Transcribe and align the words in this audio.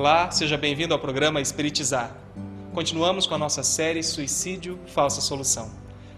Olá, 0.00 0.30
seja 0.30 0.56
bem-vindo 0.56 0.94
ao 0.94 0.98
programa 0.98 1.42
Espiritizar. 1.42 2.16
Continuamos 2.72 3.26
com 3.26 3.34
a 3.34 3.38
nossa 3.38 3.62
série 3.62 4.02
Suicídio 4.02 4.78
Falsa 4.86 5.20
Solução. 5.20 5.70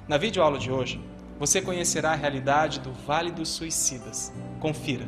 Na 0.06 0.16
videoaula 0.16 0.56
de 0.56 0.70
hoje, 0.70 1.00
você 1.36 1.60
conhecerá 1.60 2.12
a 2.12 2.14
realidade 2.14 2.78
do 2.78 2.92
Vale 3.04 3.32
dos 3.32 3.48
Suicidas. 3.48 4.32
Confira. 4.60 5.04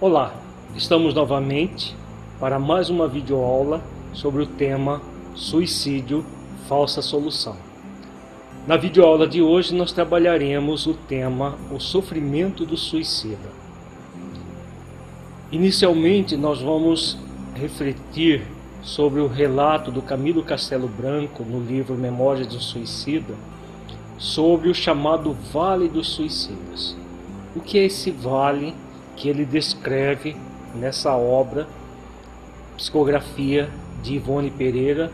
Olá, 0.00 0.32
estamos 0.76 1.14
novamente 1.14 1.96
para 2.38 2.60
mais 2.60 2.88
uma 2.88 3.08
videoaula 3.08 3.82
sobre 4.12 4.44
o 4.44 4.46
tema 4.46 5.02
Suicídio 5.34 6.24
Falsa 6.68 7.02
Solução. 7.02 7.56
Na 8.68 8.76
videoaula 8.76 9.26
de 9.26 9.42
hoje 9.42 9.74
nós 9.74 9.90
trabalharemos 9.90 10.86
o 10.86 10.94
tema 10.94 11.58
o 11.72 11.80
sofrimento 11.80 12.64
do 12.64 12.76
suicida. 12.76 13.50
Inicialmente, 15.50 16.36
nós 16.36 16.62
vamos 16.62 17.18
refletir 17.54 18.42
sobre 18.82 19.20
o 19.20 19.26
relato 19.26 19.90
do 19.90 20.02
Camilo 20.02 20.42
Castelo 20.42 20.88
Branco 20.88 21.44
no 21.44 21.60
livro 21.60 21.94
Memórias 21.94 22.46
do 22.48 22.60
Suicida, 22.60 23.34
sobre 24.18 24.68
o 24.68 24.74
chamado 24.74 25.32
Vale 25.52 25.88
dos 25.88 26.08
Suicidas. 26.10 26.96
O 27.54 27.60
que 27.60 27.78
é 27.78 27.84
esse 27.84 28.10
vale 28.10 28.74
que 29.16 29.28
ele 29.28 29.44
descreve 29.44 30.36
nessa 30.74 31.14
obra, 31.14 31.66
psicografia 32.76 33.68
de 34.02 34.14
Ivone 34.14 34.50
Pereira, 34.50 35.12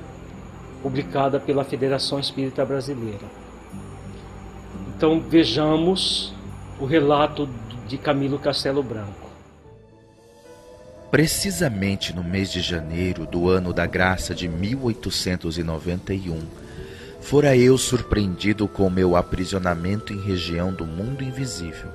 publicada 0.83 1.41
pela 1.41 1.65
Federação 1.65 2.19
Espírita 2.19 2.65
Brasileira? 2.65 3.27
Então 4.97 5.21
vejamos 5.21 6.33
o 6.81 6.85
relato 6.85 7.49
de 7.87 7.99
Camilo 7.99 8.39
Castelo 8.39 8.83
Branco. 8.83 9.28
Precisamente 11.11 12.15
no 12.15 12.23
mês 12.23 12.53
de 12.53 12.61
janeiro 12.61 13.25
do 13.25 13.49
ano 13.49 13.73
da 13.73 13.87
graça 13.87 14.35
de 14.35 14.47
1891, 14.47 16.39
fora 17.19 17.57
eu 17.57 17.79
surpreendido 17.79 18.69
com 18.69 18.91
meu 18.91 19.17
aprisionamento 19.17 20.13
em 20.13 20.21
região 20.21 20.71
do 20.71 20.85
mundo 20.85 21.25
invisível, 21.25 21.89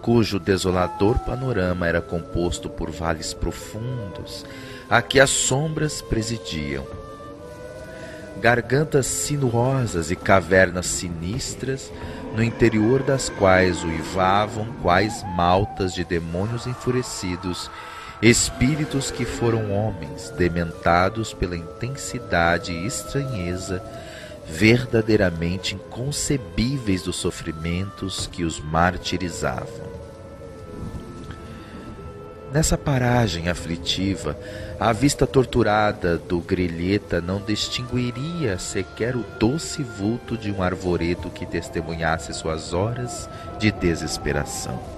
cujo 0.00 0.38
desolador 0.38 1.18
panorama 1.18 1.88
era 1.88 2.00
composto 2.00 2.70
por 2.70 2.88
vales 2.88 3.34
profundos, 3.34 4.46
a 4.88 5.02
que 5.02 5.18
as 5.18 5.30
sombras 5.30 6.00
presidiam. 6.00 6.86
Gargantas 8.40 9.06
sinuosas 9.06 10.12
e 10.12 10.14
cavernas 10.14 10.86
sinistras, 10.86 11.92
no 12.32 12.44
interior 12.44 13.02
das 13.02 13.28
quais 13.28 13.82
uivavam 13.82 14.68
quais 14.82 15.24
maltas 15.34 15.92
de 15.92 16.04
demônios 16.04 16.68
enfurecidos 16.68 17.68
espíritos 18.22 19.10
que 19.10 19.24
foram 19.24 19.70
homens 19.72 20.30
dementados 20.30 21.34
pela 21.34 21.56
intensidade 21.56 22.72
e 22.72 22.86
estranheza 22.86 23.82
verdadeiramente 24.48 25.74
inconcebíveis 25.74 27.02
dos 27.02 27.16
sofrimentos 27.16 28.26
que 28.26 28.44
os 28.44 28.60
martirizavam. 28.60 29.96
Nessa 32.52 32.78
paragem 32.78 33.48
aflitiva, 33.48 34.38
a 34.78 34.92
vista 34.92 35.26
torturada 35.26 36.16
do 36.16 36.40
grelheta 36.40 37.20
não 37.20 37.40
distinguiria 37.40 38.56
sequer 38.56 39.16
o 39.16 39.24
doce 39.38 39.82
vulto 39.82 40.38
de 40.38 40.50
um 40.50 40.62
arvoredo 40.62 41.28
que 41.28 41.44
testemunhasse 41.44 42.32
suas 42.32 42.72
horas 42.72 43.28
de 43.58 43.70
desesperação 43.72 44.95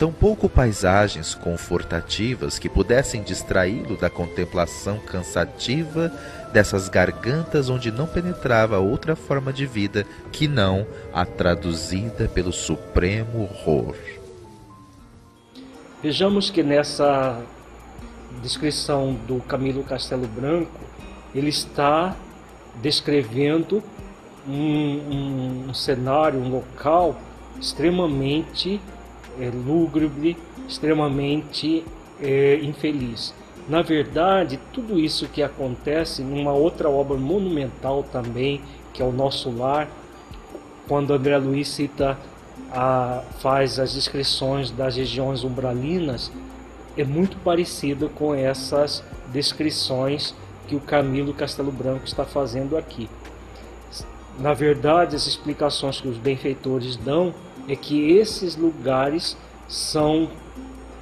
tampouco 0.00 0.48
paisagens 0.48 1.34
confortativas 1.34 2.58
que 2.58 2.70
pudessem 2.70 3.22
distraí-lo 3.22 3.98
da 3.98 4.08
contemplação 4.08 4.98
cansativa 4.98 6.10
dessas 6.54 6.88
gargantas 6.88 7.68
onde 7.68 7.92
não 7.92 8.06
penetrava 8.06 8.78
outra 8.78 9.14
forma 9.14 9.52
de 9.52 9.66
vida 9.66 10.06
que 10.32 10.48
não 10.48 10.86
a 11.12 11.26
traduzida 11.26 12.26
pelo 12.28 12.50
supremo 12.50 13.42
horror. 13.42 13.94
Vejamos 16.02 16.48
que 16.48 16.62
nessa 16.62 17.38
descrição 18.42 19.12
do 19.28 19.38
Camilo 19.42 19.84
Castelo 19.84 20.26
Branco, 20.26 20.80
ele 21.34 21.50
está 21.50 22.16
descrevendo 22.80 23.82
um, 24.48 25.66
um 25.68 25.74
cenário, 25.74 26.40
um 26.40 26.48
local 26.48 27.20
extremamente 27.60 28.80
é, 29.38 29.50
lúgubre, 29.50 30.36
extremamente 30.68 31.84
é, 32.20 32.56
infeliz. 32.62 33.34
Na 33.68 33.82
verdade, 33.82 34.58
tudo 34.72 34.98
isso 34.98 35.28
que 35.28 35.42
acontece 35.42 36.22
numa 36.22 36.52
outra 36.52 36.88
obra 36.88 37.16
monumental 37.16 38.02
também, 38.02 38.60
que 38.92 39.02
é 39.02 39.04
o 39.04 39.12
Nosso 39.12 39.50
Lar, 39.50 39.88
quando 40.88 41.12
André 41.12 41.36
Luiz 41.38 41.68
cita, 41.68 42.18
a, 42.72 43.22
faz 43.40 43.78
as 43.78 43.94
descrições 43.94 44.70
das 44.70 44.96
regiões 44.96 45.44
umbralinas, 45.44 46.32
é 46.96 47.04
muito 47.04 47.36
parecido 47.38 48.08
com 48.08 48.34
essas 48.34 49.04
descrições 49.32 50.34
que 50.66 50.74
o 50.74 50.80
Camilo 50.80 51.32
Castelo 51.32 51.70
Branco 51.70 52.04
está 52.04 52.24
fazendo 52.24 52.76
aqui. 52.76 53.08
Na 54.38 54.54
verdade, 54.54 55.14
as 55.14 55.26
explicações 55.26 56.00
que 56.00 56.08
os 56.08 56.16
benfeitores 56.16 56.96
dão 56.96 57.34
é 57.70 57.76
que 57.76 58.10
esses 58.10 58.56
lugares 58.56 59.36
são, 59.68 60.28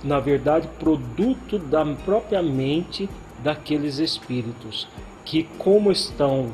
na 0.05 0.21
verdade, 0.21 0.69
produto 0.79 1.59
da 1.59 1.83
própria 2.05 2.43
mente 2.43 3.09
daqueles 3.43 3.99
espíritos, 3.99 4.87
que 5.25 5.45
como 5.57 5.91
estão 5.91 6.53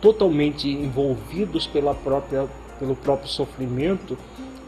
totalmente 0.00 0.68
envolvidos 0.68 1.66
pela 1.66 1.94
própria, 1.94 2.46
pelo 2.78 2.94
próprio 2.94 3.28
sofrimento, 3.28 4.16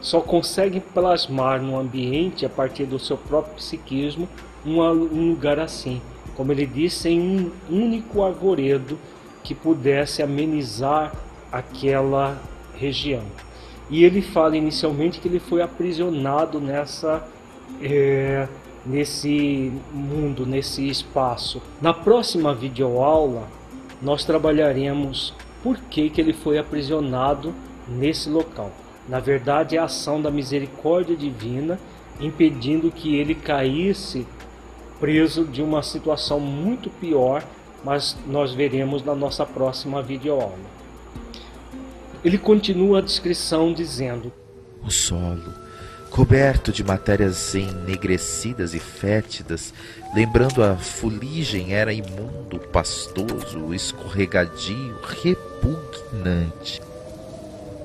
só 0.01 0.19
conseguem 0.19 0.81
plasmar 0.81 1.61
no 1.61 1.79
ambiente, 1.79 2.45
a 2.45 2.49
partir 2.49 2.85
do 2.85 2.99
seu 2.99 3.15
próprio 3.15 3.55
psiquismo, 3.55 4.27
um 4.65 5.29
lugar 5.29 5.59
assim. 5.59 6.01
Como 6.35 6.51
ele 6.51 6.65
disse, 6.65 7.07
em 7.07 7.21
um 7.21 7.51
único 7.69 8.21
arvoredo 8.21 8.99
que 9.43 9.55
pudesse 9.55 10.21
amenizar 10.21 11.13
aquela 11.49 12.37
região. 12.75 13.23
E 13.93 14.03
ele 14.03 14.23
fala 14.23 14.57
inicialmente 14.57 15.19
que 15.19 15.27
ele 15.27 15.39
foi 15.39 15.61
aprisionado 15.61 16.59
nessa 16.59 17.23
é, 17.79 18.47
nesse 18.83 19.71
mundo, 19.93 20.47
nesse 20.47 20.89
espaço. 20.89 21.61
Na 21.79 21.93
próxima 21.93 22.55
videoaula, 22.55 23.47
nós 24.01 24.25
trabalharemos 24.25 25.31
por 25.61 25.77
que, 25.77 26.09
que 26.09 26.19
ele 26.19 26.33
foi 26.33 26.57
aprisionado 26.57 27.53
nesse 27.87 28.31
local. 28.31 28.71
Na 29.07 29.19
verdade, 29.19 29.77
é 29.77 29.79
a 29.79 29.83
ação 29.83 30.19
da 30.19 30.31
misericórdia 30.31 31.15
divina 31.15 31.79
impedindo 32.19 32.89
que 32.89 33.15
ele 33.15 33.35
caísse 33.35 34.25
preso 34.99 35.45
de 35.45 35.61
uma 35.61 35.83
situação 35.83 36.39
muito 36.39 36.89
pior, 36.89 37.43
mas 37.83 38.17
nós 38.25 38.55
veremos 38.55 39.03
na 39.05 39.13
nossa 39.13 39.45
próxima 39.45 40.01
videoaula. 40.01 40.82
Ele 42.23 42.37
continua 42.37 42.99
a 42.99 43.01
descrição 43.01 43.73
dizendo: 43.73 44.31
O 44.81 44.89
solo, 44.89 45.53
coberto 46.09 46.71
de 46.71 46.83
matérias 46.83 47.53
ennegrecidas 47.53 48.73
e 48.73 48.79
fétidas, 48.79 49.73
lembrando 50.15 50.63
a 50.63 50.75
fuligem, 50.75 51.73
era 51.73 51.91
imundo, 51.91 52.59
pastoso, 52.71 53.73
escorregadio, 53.73 54.97
repugnante. 55.01 56.81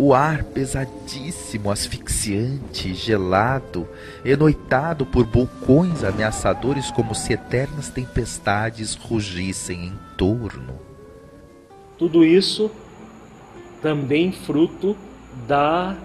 O 0.00 0.14
ar 0.14 0.44
pesadíssimo, 0.44 1.72
asfixiante, 1.72 2.94
gelado, 2.94 3.88
enoitado 4.24 5.04
por 5.04 5.26
vulcões 5.26 6.04
ameaçadores 6.04 6.88
como 6.92 7.16
se 7.16 7.32
eternas 7.32 7.88
tempestades 7.88 8.94
rugissem 8.94 9.86
em 9.86 9.98
torno. 10.16 10.78
Tudo 11.98 12.24
isso 12.24 12.70
também 13.80 14.32
fruto 14.32 14.96
da, 15.46 15.96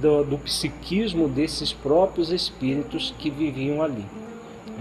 do, 0.00 0.24
do 0.24 0.38
psiquismo 0.38 1.28
desses 1.28 1.72
próprios 1.72 2.30
espíritos 2.30 3.14
que 3.18 3.30
viviam 3.30 3.82
ali, 3.82 4.04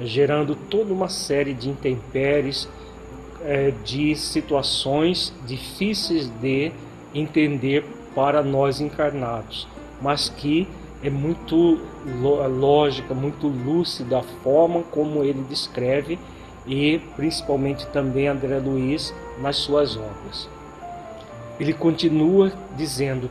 gerando 0.04 0.56
toda 0.56 0.94
uma 0.94 1.10
série 1.10 1.54
de 1.54 1.70
intempéries, 1.70 2.68
é, 3.42 3.72
de 3.86 4.16
situações 4.16 5.34
difíceis 5.46 6.28
de 6.42 6.72
entender 7.14 7.86
para 8.14 8.44
nós 8.44 8.82
encarnados, 8.82 9.68
mas 10.02 10.30
que 10.30 10.68
é 11.02 11.10
muito 11.10 11.80
lógica, 12.60 13.14
muito 13.14 13.48
lúcida 13.48 14.20
a 14.20 14.24
forma 14.24 14.84
como 14.92 15.24
ele 15.24 15.46
descreve 15.48 16.20
e 16.68 17.00
principalmente 17.16 17.88
também 17.88 18.28
André 18.28 18.60
Luiz 18.60 19.14
nas 19.42 19.56
suas 19.56 19.96
obras 19.96 20.50
ele 21.60 21.74
continua 21.74 22.52
dizendo: 22.78 23.30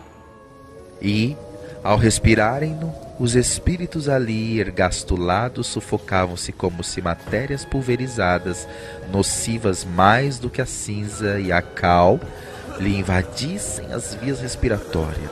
E, 1.00 1.36
Ao 1.82 1.96
respirarem-no, 1.96 2.92
os 3.18 3.34
espíritos 3.34 4.08
ali 4.08 4.60
ergastulados 4.60 5.66
sufocavam-se 5.68 6.52
como 6.52 6.84
se 6.84 7.00
matérias 7.00 7.64
pulverizadas, 7.64 8.68
nocivas 9.10 9.84
mais 9.84 10.38
do 10.38 10.50
que 10.50 10.60
a 10.60 10.66
cinza 10.66 11.38
e 11.40 11.50
a 11.50 11.62
cal, 11.62 12.20
lhe 12.78 12.96
invadissem 12.96 13.92
as 13.92 14.14
vias 14.14 14.40
respiratórias, 14.40 15.30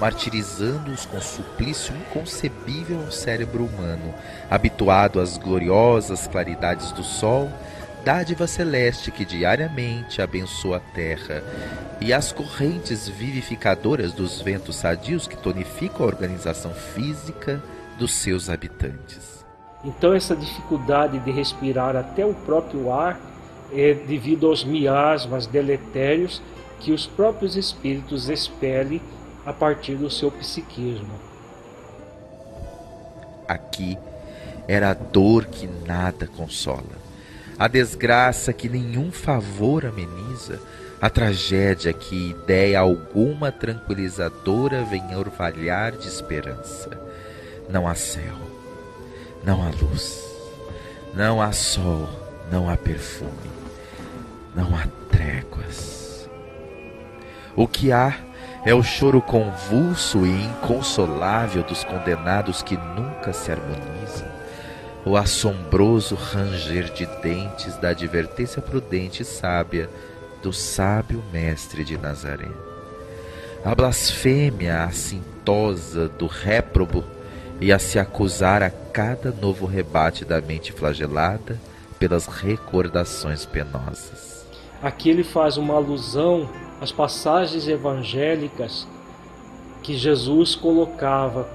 martirizando-os 0.00 1.04
com 1.06 1.20
suplício 1.20 1.94
inconcebível 1.94 3.00
ao 3.04 3.12
cérebro 3.12 3.64
humano, 3.64 4.14
habituado 4.50 5.20
às 5.20 5.36
gloriosas 5.36 6.26
claridades 6.26 6.92
do 6.92 7.04
sol, 7.04 7.50
dádiva 8.08 8.46
celeste 8.46 9.10
que 9.10 9.22
diariamente 9.22 10.22
abençoa 10.22 10.78
a 10.78 10.80
terra, 10.80 11.44
e 12.00 12.10
as 12.10 12.32
correntes 12.32 13.06
vivificadoras 13.06 14.14
dos 14.14 14.40
ventos 14.40 14.76
sadios 14.76 15.28
que 15.28 15.36
tonificam 15.36 16.06
a 16.06 16.08
organização 16.08 16.72
física 16.72 17.62
dos 17.98 18.14
seus 18.14 18.48
habitantes. 18.48 19.44
Então, 19.84 20.14
essa 20.14 20.34
dificuldade 20.34 21.18
de 21.18 21.30
respirar 21.30 21.96
até 21.96 22.24
o 22.24 22.32
próprio 22.32 22.90
ar 22.90 23.20
é 23.70 23.92
devido 23.92 24.46
aos 24.46 24.64
miasmas 24.64 25.46
deletérios 25.46 26.40
que 26.80 26.92
os 26.92 27.06
próprios 27.06 27.56
espíritos 27.56 28.30
expelem 28.30 29.02
a 29.44 29.52
partir 29.52 29.96
do 29.96 30.08
seu 30.08 30.30
psiquismo. 30.30 31.12
Aqui 33.46 33.98
era 34.66 34.92
a 34.92 34.94
dor 34.94 35.44
que 35.44 35.68
nada 35.86 36.26
consola, 36.26 36.97
a 37.58 37.66
desgraça 37.66 38.52
que 38.52 38.68
nenhum 38.68 39.10
favor 39.10 39.84
ameniza, 39.84 40.60
a 41.00 41.10
tragédia 41.10 41.92
que 41.92 42.30
ideia 42.30 42.78
alguma 42.78 43.50
tranquilizadora 43.50 44.84
vem 44.84 45.16
orvalhar 45.16 45.92
de 45.92 46.06
esperança. 46.08 46.90
Não 47.68 47.86
há 47.86 47.94
céu, 47.94 48.34
não 49.44 49.62
há 49.62 49.70
luz, 49.70 50.24
não 51.14 51.42
há 51.42 51.52
sol, 51.52 52.08
não 52.50 52.70
há 52.70 52.76
perfume, 52.76 53.50
não 54.54 54.76
há 54.76 54.86
tréguas. 55.10 56.28
O 57.56 57.66
que 57.66 57.90
há 57.90 58.16
é 58.64 58.74
o 58.74 58.82
choro 58.82 59.20
convulso 59.20 60.26
e 60.26 60.44
inconsolável 60.44 61.62
dos 61.62 61.84
condenados 61.84 62.62
que 62.62 62.76
nunca 62.76 63.32
se 63.32 63.50
harmonizam, 63.50 64.27
o 65.04 65.16
assombroso 65.16 66.14
ranger 66.14 66.92
de 66.92 67.06
dentes 67.22 67.76
da 67.76 67.90
advertência 67.90 68.60
prudente 68.60 69.22
e 69.22 69.24
sábia 69.24 69.88
do 70.42 70.52
sábio 70.52 71.22
mestre 71.32 71.84
de 71.84 71.96
Nazaré, 71.96 72.48
a 73.64 73.74
blasfêmia 73.74 74.84
assintosa 74.84 76.08
do 76.08 76.26
réprobo 76.26 77.04
e 77.60 77.72
a 77.72 77.78
se 77.78 77.98
acusar 77.98 78.62
a 78.62 78.70
cada 78.70 79.32
novo 79.32 79.66
rebate 79.66 80.24
da 80.24 80.40
mente 80.40 80.72
flagelada 80.72 81.58
pelas 81.98 82.26
recordações 82.26 83.44
penosas. 83.44 84.46
Aqui 84.80 85.10
ele 85.10 85.24
faz 85.24 85.56
uma 85.56 85.74
alusão 85.74 86.48
as 86.80 86.92
passagens 86.92 87.66
evangélicas 87.66 88.86
que 89.82 89.96
Jesus 89.96 90.54
colocava 90.54 91.48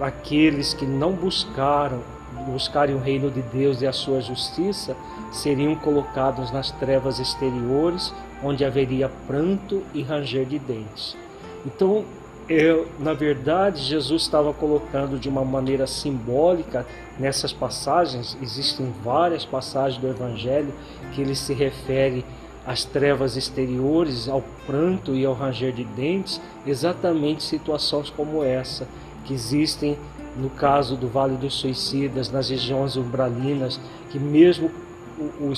aqueles 0.00 0.74
que 0.74 0.84
não 0.84 1.12
buscaram 1.12 2.02
buscarem 2.44 2.94
o 2.94 2.98
reino 2.98 3.30
de 3.30 3.42
Deus 3.42 3.82
e 3.82 3.86
a 3.86 3.92
sua 3.92 4.20
justiça 4.20 4.96
seriam 5.32 5.74
colocados 5.74 6.50
nas 6.50 6.70
trevas 6.70 7.18
exteriores 7.18 8.12
onde 8.42 8.64
haveria 8.64 9.10
pranto 9.26 9.82
e 9.94 10.02
ranger 10.02 10.44
de 10.46 10.58
dentes. 10.58 11.16
Então, 11.64 12.04
eu, 12.48 12.86
na 12.98 13.12
verdade, 13.12 13.82
Jesus 13.82 14.22
estava 14.22 14.52
colocando 14.52 15.18
de 15.18 15.28
uma 15.28 15.44
maneira 15.44 15.86
simbólica 15.86 16.86
nessas 17.18 17.52
passagens, 17.52 18.36
existem 18.40 18.92
várias 19.02 19.44
passagens 19.44 20.00
do 20.00 20.08
Evangelho 20.08 20.72
que 21.12 21.20
ele 21.20 21.34
se 21.34 21.52
refere 21.52 22.24
às 22.64 22.84
trevas 22.84 23.36
exteriores, 23.36 24.28
ao 24.28 24.42
pranto 24.64 25.14
e 25.14 25.24
ao 25.24 25.34
ranger 25.34 25.72
de 25.72 25.84
dentes, 25.84 26.40
exatamente 26.66 27.42
situações 27.42 28.10
como 28.10 28.44
essa, 28.44 28.86
que 29.24 29.34
existem 29.34 29.98
no 30.36 30.50
caso 30.50 30.96
do 30.96 31.08
Vale 31.08 31.36
dos 31.36 31.54
Suicidas, 31.54 32.30
nas 32.30 32.50
regiões 32.50 32.96
umbralinas, 32.96 33.80
que 34.10 34.18
mesmo 34.18 34.70
o, 35.18 35.44
o, 35.44 35.52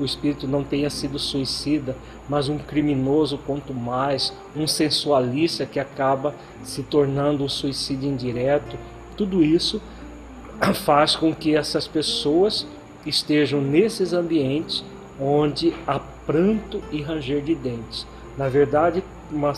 o, 0.00 0.04
espírito 0.04 0.48
não 0.48 0.64
tenha 0.64 0.88
sido 0.88 1.18
suicida, 1.18 1.94
mas 2.28 2.48
um 2.48 2.56
criminoso, 2.56 3.38
quanto 3.46 3.74
mais, 3.74 4.32
um 4.56 4.66
sensualista 4.66 5.66
que 5.66 5.78
acaba 5.78 6.34
se 6.62 6.82
tornando 6.82 7.44
um 7.44 7.48
suicídio 7.48 8.08
indireto, 8.08 8.78
tudo 9.16 9.42
isso 9.42 9.80
faz 10.84 11.14
com 11.14 11.34
que 11.34 11.54
essas 11.54 11.86
pessoas 11.86 12.66
estejam 13.04 13.60
nesses 13.60 14.14
ambientes 14.14 14.82
onde 15.20 15.74
há 15.86 15.98
pranto 15.98 16.82
e 16.90 17.02
ranger 17.02 17.42
de 17.42 17.54
dentes. 17.54 18.06
Na 18.36 18.48
verdade, 18.48 19.04
uma, 19.30 19.52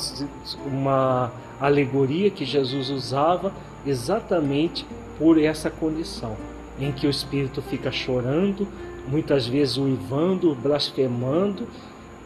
uma 0.66 1.32
alegoria 1.60 2.30
que 2.30 2.44
Jesus 2.44 2.90
usava 2.90 3.52
exatamente 3.86 4.86
por 5.18 5.40
essa 5.40 5.70
condição, 5.70 6.36
em 6.78 6.92
que 6.92 7.06
o 7.06 7.10
espírito 7.10 7.62
fica 7.62 7.90
chorando, 7.90 8.68
muitas 9.08 9.46
vezes 9.46 9.76
uivando, 9.76 10.54
blasfemando, 10.54 11.66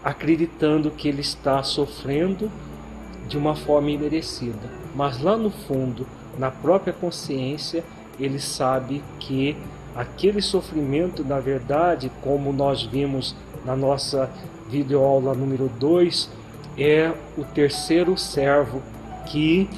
acreditando 0.03 0.91
que 0.91 1.09
ele 1.09 1.21
está 1.21 1.63
sofrendo 1.63 2.51
de 3.29 3.37
uma 3.37 3.55
forma 3.55 3.91
imerecida. 3.91 4.71
Mas 4.95 5.21
lá 5.23 5.37
no 5.37 5.51
fundo, 5.51 6.07
na 6.39 6.51
própria 6.51 6.93
consciência, 6.93 7.85
ele 8.19 8.41
sabe 8.41 9.03
que 9.19 9.57
aquele 9.95 10.41
sofrimento, 10.41 11.25
na 11.25 11.39
verdade, 11.39 12.11
como 12.23 12.53
nós 12.53 12.83
vimos 12.83 13.37
na 13.65 13.77
nossa 13.77 14.31
videoaula 14.69 15.35
número 15.35 15.71
2, 15.79 16.31
é 16.79 17.13
o 17.37 17.45
terceiro 17.45 18.17
servo 18.17 18.83
que 19.27 19.69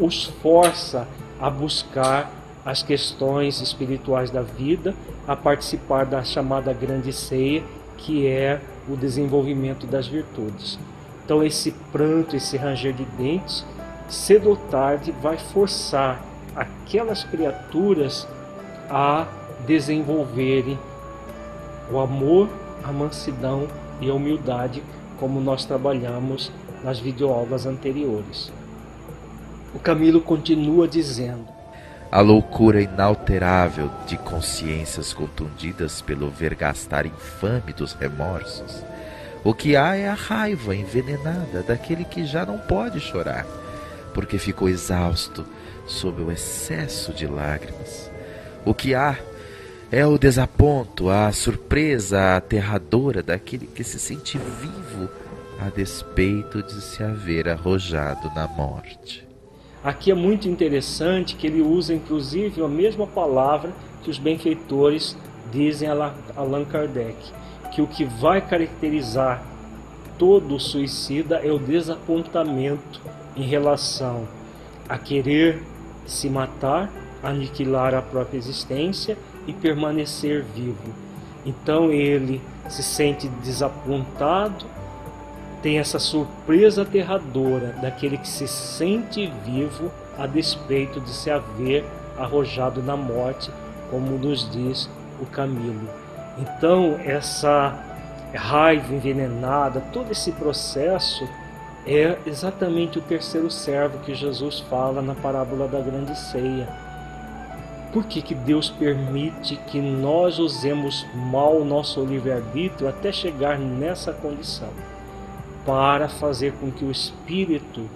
os 0.00 0.24
força 0.24 1.06
a 1.40 1.50
buscar 1.50 2.30
as 2.64 2.82
questões 2.82 3.60
espirituais 3.60 4.30
da 4.30 4.40
vida, 4.40 4.94
a 5.28 5.36
participar 5.36 6.06
da 6.06 6.22
chamada 6.22 6.72
grande 6.72 7.12
ceia, 7.12 7.62
que 7.96 8.26
é 8.26 8.60
o 8.88 8.96
desenvolvimento 8.96 9.86
das 9.86 10.06
virtudes. 10.06 10.78
Então, 11.24 11.42
esse 11.42 11.72
pranto, 11.92 12.36
esse 12.36 12.56
ranger 12.56 12.92
de 12.92 13.04
dentes, 13.04 13.64
cedo 14.08 14.50
ou 14.50 14.56
tarde 14.56 15.12
vai 15.22 15.38
forçar 15.38 16.22
aquelas 16.54 17.24
criaturas 17.24 18.26
a 18.90 19.26
desenvolverem 19.66 20.78
o 21.90 21.98
amor, 21.98 22.48
a 22.82 22.92
mansidão 22.92 23.66
e 24.00 24.10
a 24.10 24.14
humildade, 24.14 24.82
como 25.18 25.40
nós 25.40 25.64
trabalhamos 25.64 26.50
nas 26.82 26.98
videoaulas 26.98 27.66
anteriores. 27.66 28.52
O 29.74 29.78
Camilo 29.78 30.20
continua 30.20 30.86
dizendo: 30.86 31.48
a 32.14 32.20
loucura 32.20 32.80
inalterável 32.80 33.90
de 34.06 34.16
consciências 34.16 35.12
contundidas 35.12 36.00
pelo 36.00 36.30
vergastar 36.30 37.06
infame 37.06 37.72
dos 37.72 37.92
remorsos. 37.92 38.84
O 39.42 39.52
que 39.52 39.74
há 39.74 39.96
é 39.96 40.08
a 40.08 40.14
raiva 40.14 40.76
envenenada 40.76 41.64
daquele 41.66 42.04
que 42.04 42.24
já 42.24 42.46
não 42.46 42.56
pode 42.56 43.00
chorar, 43.00 43.44
porque 44.14 44.38
ficou 44.38 44.68
exausto 44.68 45.44
sob 45.86 46.22
o 46.22 46.30
excesso 46.30 47.12
de 47.12 47.26
lágrimas. 47.26 48.08
O 48.64 48.72
que 48.72 48.94
há 48.94 49.18
é 49.90 50.06
o 50.06 50.16
desaponto, 50.16 51.10
a 51.10 51.32
surpresa 51.32 52.36
aterradora 52.36 53.24
daquele 53.24 53.66
que 53.66 53.82
se 53.82 53.98
sente 53.98 54.38
vivo 54.38 55.10
a 55.60 55.68
despeito 55.68 56.62
de 56.62 56.80
se 56.80 57.02
haver 57.02 57.48
arrojado 57.48 58.30
na 58.34 58.46
morte. 58.46 59.33
Aqui 59.84 60.10
é 60.10 60.14
muito 60.14 60.48
interessante 60.48 61.36
que 61.36 61.46
ele 61.46 61.60
usa 61.60 61.92
inclusive 61.92 62.62
a 62.62 62.68
mesma 62.68 63.06
palavra 63.06 63.70
que 64.02 64.10
os 64.10 64.18
benfeitores 64.18 65.14
dizem 65.52 65.90
a 65.90 66.14
Allan 66.34 66.64
Kardec, 66.64 67.18
que 67.70 67.82
o 67.82 67.86
que 67.86 68.02
vai 68.02 68.40
caracterizar 68.40 69.42
todo 70.18 70.58
suicida 70.58 71.36
é 71.36 71.52
o 71.52 71.58
desapontamento 71.58 72.98
em 73.36 73.42
relação 73.42 74.26
a 74.88 74.96
querer 74.96 75.62
se 76.06 76.30
matar, 76.30 76.90
aniquilar 77.22 77.94
a 77.94 78.00
própria 78.00 78.38
existência 78.38 79.18
e 79.46 79.52
permanecer 79.52 80.42
vivo. 80.54 80.94
Então 81.44 81.92
ele 81.92 82.40
se 82.70 82.82
sente 82.82 83.28
desapontado, 83.28 84.64
tem 85.64 85.78
essa 85.78 85.98
surpresa 85.98 86.82
aterradora 86.82 87.74
daquele 87.80 88.18
que 88.18 88.28
se 88.28 88.46
sente 88.46 89.32
vivo 89.46 89.90
a 90.18 90.26
despeito 90.26 91.00
de 91.00 91.08
se 91.08 91.30
haver 91.30 91.82
arrojado 92.18 92.82
na 92.82 92.94
morte, 92.94 93.50
como 93.90 94.18
nos 94.18 94.50
diz 94.50 94.90
o 95.18 95.24
Camilo. 95.24 95.88
Então, 96.36 97.00
essa 97.02 97.82
raiva 98.34 98.92
envenenada, 98.92 99.80
todo 99.90 100.12
esse 100.12 100.32
processo 100.32 101.26
é 101.86 102.18
exatamente 102.26 102.98
o 102.98 103.02
terceiro 103.02 103.50
servo 103.50 104.00
que 104.00 104.14
Jesus 104.14 104.60
fala 104.68 105.00
na 105.00 105.14
parábola 105.14 105.66
da 105.66 105.80
grande 105.80 106.14
ceia. 106.14 106.68
Por 107.90 108.04
que, 108.04 108.20
que 108.20 108.34
Deus 108.34 108.68
permite 108.68 109.56
que 109.68 109.80
nós 109.80 110.38
usemos 110.38 111.06
mal 111.14 111.56
o 111.56 111.64
nosso 111.64 112.04
livre-arbítrio 112.04 112.86
até 112.86 113.10
chegar 113.10 113.58
nessa 113.58 114.12
condição? 114.12 114.68
Para 115.64 116.08
fazer 116.08 116.52
com 116.54 116.70
que 116.70 116.84
o 116.84 116.90
espírito 116.90 117.88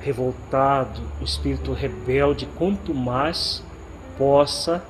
revoltado, 0.00 1.00
o 1.20 1.24
espírito 1.24 1.72
rebelde, 1.72 2.48
quanto 2.56 2.94
mais 2.94 3.62
possa 4.16 4.82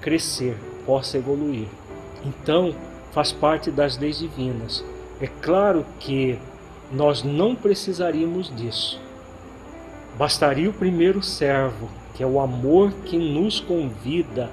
crescer, 0.00 0.56
possa 0.84 1.16
evoluir. 1.16 1.68
Então, 2.24 2.74
faz 3.12 3.32
parte 3.32 3.70
das 3.70 3.96
leis 3.96 4.18
divinas. 4.18 4.84
É 5.20 5.26
claro 5.26 5.84
que 5.98 6.38
nós 6.92 7.22
não 7.22 7.54
precisaríamos 7.54 8.54
disso. 8.54 9.00
Bastaria 10.16 10.68
o 10.68 10.72
primeiro 10.72 11.22
servo, 11.22 11.88
que 12.14 12.22
é 12.22 12.26
o 12.26 12.40
amor 12.40 12.92
que 13.04 13.16
nos 13.16 13.60
convida 13.60 14.50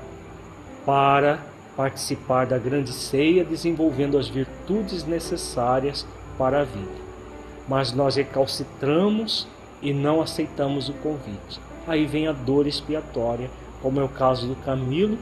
para 0.86 1.40
participar 1.76 2.46
da 2.46 2.58
grande 2.58 2.94
ceia, 2.94 3.44
desenvolvendo 3.44 4.18
as 4.18 4.28
virtudes 4.28 5.04
necessárias 5.04 6.06
para 6.38 6.62
a 6.62 6.64
vida. 6.64 7.06
Mas 7.68 7.92
nós 7.92 8.16
recalcitramos 8.16 9.48
e 9.82 9.94
não 9.94 10.22
aceitamos 10.22 10.90
o 10.90 10.94
convite. 10.94 11.60
Aí 11.88 12.06
vem 12.06 12.28
a 12.28 12.32
dor 12.32 12.68
expiatória, 12.68 13.50
como 13.82 14.00
é 14.00 14.04
o 14.04 14.10
caso 14.10 14.48
do 14.48 14.56
Camilo, 14.56 15.18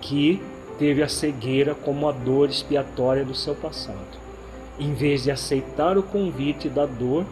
que 0.00 0.42
teve 0.78 1.02
a 1.02 1.08
cegueira 1.08 1.74
como 1.74 2.08
a 2.08 2.12
dor 2.12 2.48
expiatória 2.48 3.24
do 3.24 3.34
seu 3.34 3.54
passado. 3.54 4.24
Em 4.78 4.92
vez 4.92 5.24
de 5.24 5.30
aceitar 5.30 5.96
o 5.96 6.02
convite 6.02 6.68
da 6.68 6.84
dor 6.84 7.24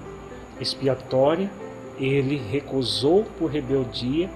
expiatória, 0.61 1.51
ele 1.99 2.37
recusou 2.37 3.25
por 3.39 3.51
rebeldia 3.51 4.31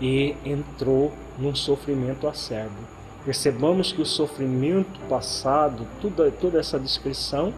e 0.00 0.34
entrou 0.44 1.12
num 1.38 1.54
sofrimento 1.54 2.26
acerbo. 2.26 2.94
Percebamos 3.24 3.92
que 3.92 4.02
o 4.02 4.06
sofrimento 4.06 5.00
passado, 5.08 5.86
toda, 6.00 6.30
toda 6.30 6.58
essa 6.58 6.78
descrição, 6.78 7.52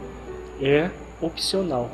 é 0.60 0.90
opcional. 1.20 1.90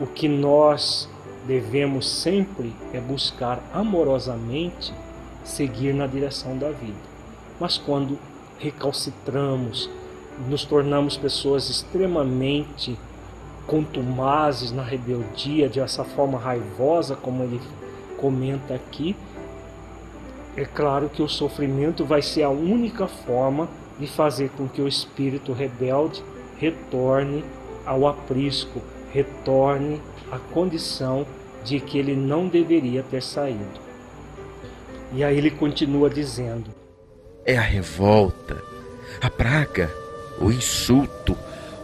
O 0.00 0.06
que 0.06 0.28
nós 0.28 1.08
devemos 1.46 2.08
sempre 2.08 2.74
é 2.92 3.00
buscar 3.00 3.62
amorosamente 3.72 4.92
seguir 5.44 5.94
na 5.94 6.06
direção 6.06 6.58
da 6.58 6.70
vida. 6.70 6.98
Mas 7.60 7.78
quando 7.78 8.18
recalcitramos, 8.58 9.88
nos 10.48 10.64
tornamos 10.64 11.16
pessoas 11.16 11.70
extremamente 11.70 12.98
contumazes 13.66 14.70
na 14.70 14.82
rebeldia, 14.82 15.68
dessa 15.68 16.04
forma 16.04 16.38
raivosa, 16.38 17.16
como 17.16 17.42
ele 17.42 17.60
comenta 18.18 18.74
aqui, 18.74 19.16
é 20.56 20.64
claro 20.64 21.08
que 21.08 21.22
o 21.22 21.28
sofrimento 21.28 22.04
vai 22.04 22.22
ser 22.22 22.42
a 22.42 22.48
única 22.48 23.06
forma 23.06 23.68
de 23.98 24.06
fazer 24.06 24.50
com 24.50 24.68
que 24.68 24.80
o 24.80 24.88
espírito 24.88 25.52
rebelde 25.52 26.22
retorne 26.58 27.44
ao 27.84 28.06
aprisco, 28.06 28.82
retorne 29.12 30.00
à 30.30 30.38
condição 30.38 31.26
de 31.64 31.80
que 31.80 31.98
ele 31.98 32.14
não 32.14 32.48
deveria 32.48 33.02
ter 33.02 33.22
saído. 33.22 33.80
E 35.12 35.22
aí 35.22 35.36
ele 35.36 35.50
continua 35.50 36.10
dizendo: 36.10 36.70
É 37.44 37.56
a 37.56 37.62
revolta, 37.62 38.62
a 39.20 39.30
praga, 39.30 39.90
o 40.40 40.50
insulto, 40.50 41.36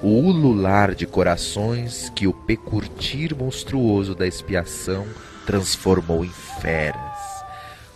o 0.02 0.08
ulular 0.08 0.94
de 0.94 1.06
corações 1.06 2.10
que 2.10 2.26
o 2.26 2.32
pecurtir 2.32 3.36
monstruoso 3.36 4.14
da 4.14 4.26
expiação 4.26 5.06
transformou 5.46 6.24
em 6.24 6.32
feras. 6.60 7.00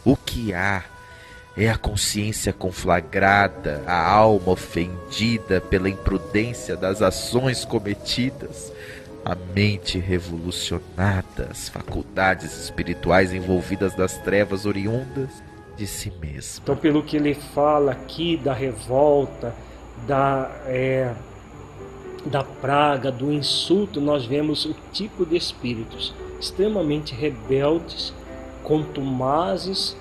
O 0.05 0.17
que 0.17 0.55
há 0.55 0.85
é 1.57 1.71
a 1.71 1.79
consciência 1.79 2.53
conflagrada, 2.53 3.83
a 3.87 4.07
alma 4.11 4.53
ofendida 4.53 5.61
pela 5.61 5.89
imprudência 5.89 6.77
das 6.77 7.01
ações 7.01 7.65
cometidas, 7.65 8.71
a 9.25 9.35
mente 9.55 9.99
revolucionada, 9.99 11.49
as 11.51 11.69
faculdades 11.71 12.57
espirituais 12.59 13.33
envolvidas 13.33 13.97
nas 13.97 14.19
trevas 14.19 14.67
oriundas 14.67 15.31
de 15.77 15.87
si 15.87 16.13
mesmo. 16.21 16.61
Então, 16.63 16.77
pelo 16.77 17.03
que 17.03 17.17
ele 17.17 17.35
fala 17.35 17.93
aqui 17.93 18.37
da 18.37 18.53
revolta, 18.53 19.55
da, 20.07 20.51
é, 20.67 21.15
da 22.27 22.45
praga, 22.45 23.11
do 23.11 23.33
insulto, 23.33 23.99
nós 23.99 24.27
vemos 24.27 24.67
o 24.67 24.75
tipo 24.93 25.25
de 25.25 25.37
espíritos 25.37 26.15
extremamente 26.39 27.15
rebeldes, 27.15 28.13
contumazes 28.63 29.97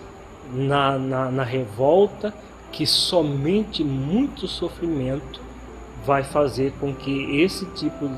na, 0.54 0.98
na, 0.98 1.32
na 1.32 1.44
revolta, 1.44 2.34
que 2.72 2.86
somente 2.86 3.84
muito 3.84 4.48
sofrimento 4.48 5.40
vai 6.06 6.24
fazer 6.24 6.74
com 6.80 6.94
que 6.94 7.42
esse 7.42 7.66
tipo, 7.68 8.10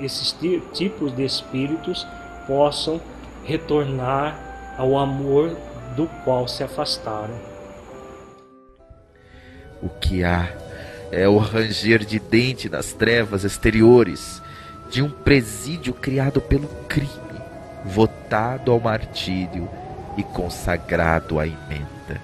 esses 0.00 0.34
tipos 0.72 1.14
de 1.14 1.24
espíritos 1.24 2.06
possam 2.46 3.00
retornar 3.44 4.74
ao 4.78 4.98
amor 4.98 5.56
do 5.94 6.06
qual 6.24 6.48
se 6.48 6.62
afastaram. 6.62 7.38
O 9.82 9.88
que 9.88 10.24
há 10.24 10.48
é 11.12 11.28
o 11.28 11.38
ranger 11.38 12.04
de 12.04 12.18
dente 12.18 12.68
nas 12.68 12.92
trevas 12.92 13.44
exteriores 13.44 14.42
de 14.90 15.02
um 15.02 15.10
presídio 15.10 15.92
criado 15.92 16.40
pelo 16.40 16.68
crime, 16.88 17.10
votado 17.84 18.72
ao 18.72 18.80
martírio 18.80 19.68
e 20.16 20.22
consagrado 20.22 21.38
à 21.38 21.46
emenda. 21.46 22.20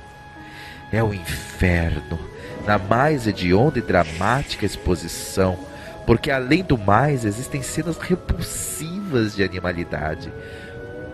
É 0.93 1.03
o 1.03 1.15
inferno, 1.15 2.19
na 2.67 2.79
mais 2.79 3.27
hedionda 3.27 3.79
e 3.79 3.83
dramática 3.83 4.67
exposição, 4.67 5.59
porque 6.07 6.31
além 6.31 6.63
do 6.63 6.77
mais 6.77 7.25
existem 7.25 7.63
cenas 7.63 7.97
repulsivas 7.99 9.35
de 9.35 9.43
animalidade, 9.43 10.33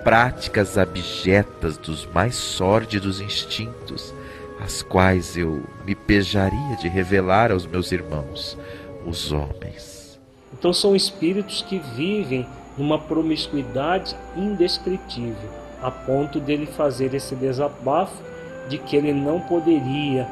práticas 0.03 0.79
abjetas 0.79 1.77
dos 1.77 2.07
mais 2.07 2.35
sórdidos 2.35 3.21
instintos, 3.21 4.15
as 4.61 4.83
quais 4.83 5.37
eu 5.37 5.63
me 5.85 5.95
pejaria 5.95 6.77
de 6.77 6.89
revelar 6.89 7.53
aos 7.53 7.67
meus 7.67 7.93
irmãos, 7.93 8.59
os 9.07 9.31
homens. 9.31 10.19
Então 10.53 10.73
são 10.73 10.97
espíritos 10.97 11.63
que 11.63 11.79
vivem 11.79 12.47
numa 12.77 12.99
promiscuidade 12.99 14.17
indescritível, 14.37 15.51
a 15.83 15.91
ponto 15.91 16.41
dele 16.41 16.67
fazer 16.67 17.15
esse 17.15 17.35
desabafo 17.35 18.23
de 18.69 18.79
que 18.79 18.97
ele 18.97 19.13
não 19.13 19.41
poderia 19.41 20.29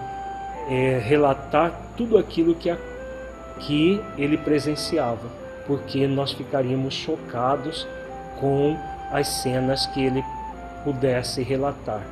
é, 0.69 0.99
relatar 0.99 1.73
tudo 1.97 2.19
aquilo 2.19 2.55
que, 2.55 2.69
a, 2.69 2.77
que 3.61 4.01
ele 4.19 4.37
presenciava, 4.37 5.29
porque 5.67 6.07
nós 6.07 6.33
ficaríamos 6.33 6.95
chocados 6.95 7.87
com 8.39 8.77
as 9.11 9.29
cenas 9.29 9.87
que 9.87 10.05
ele 10.05 10.23
pudesse 10.85 11.43
relatar. 11.43 12.07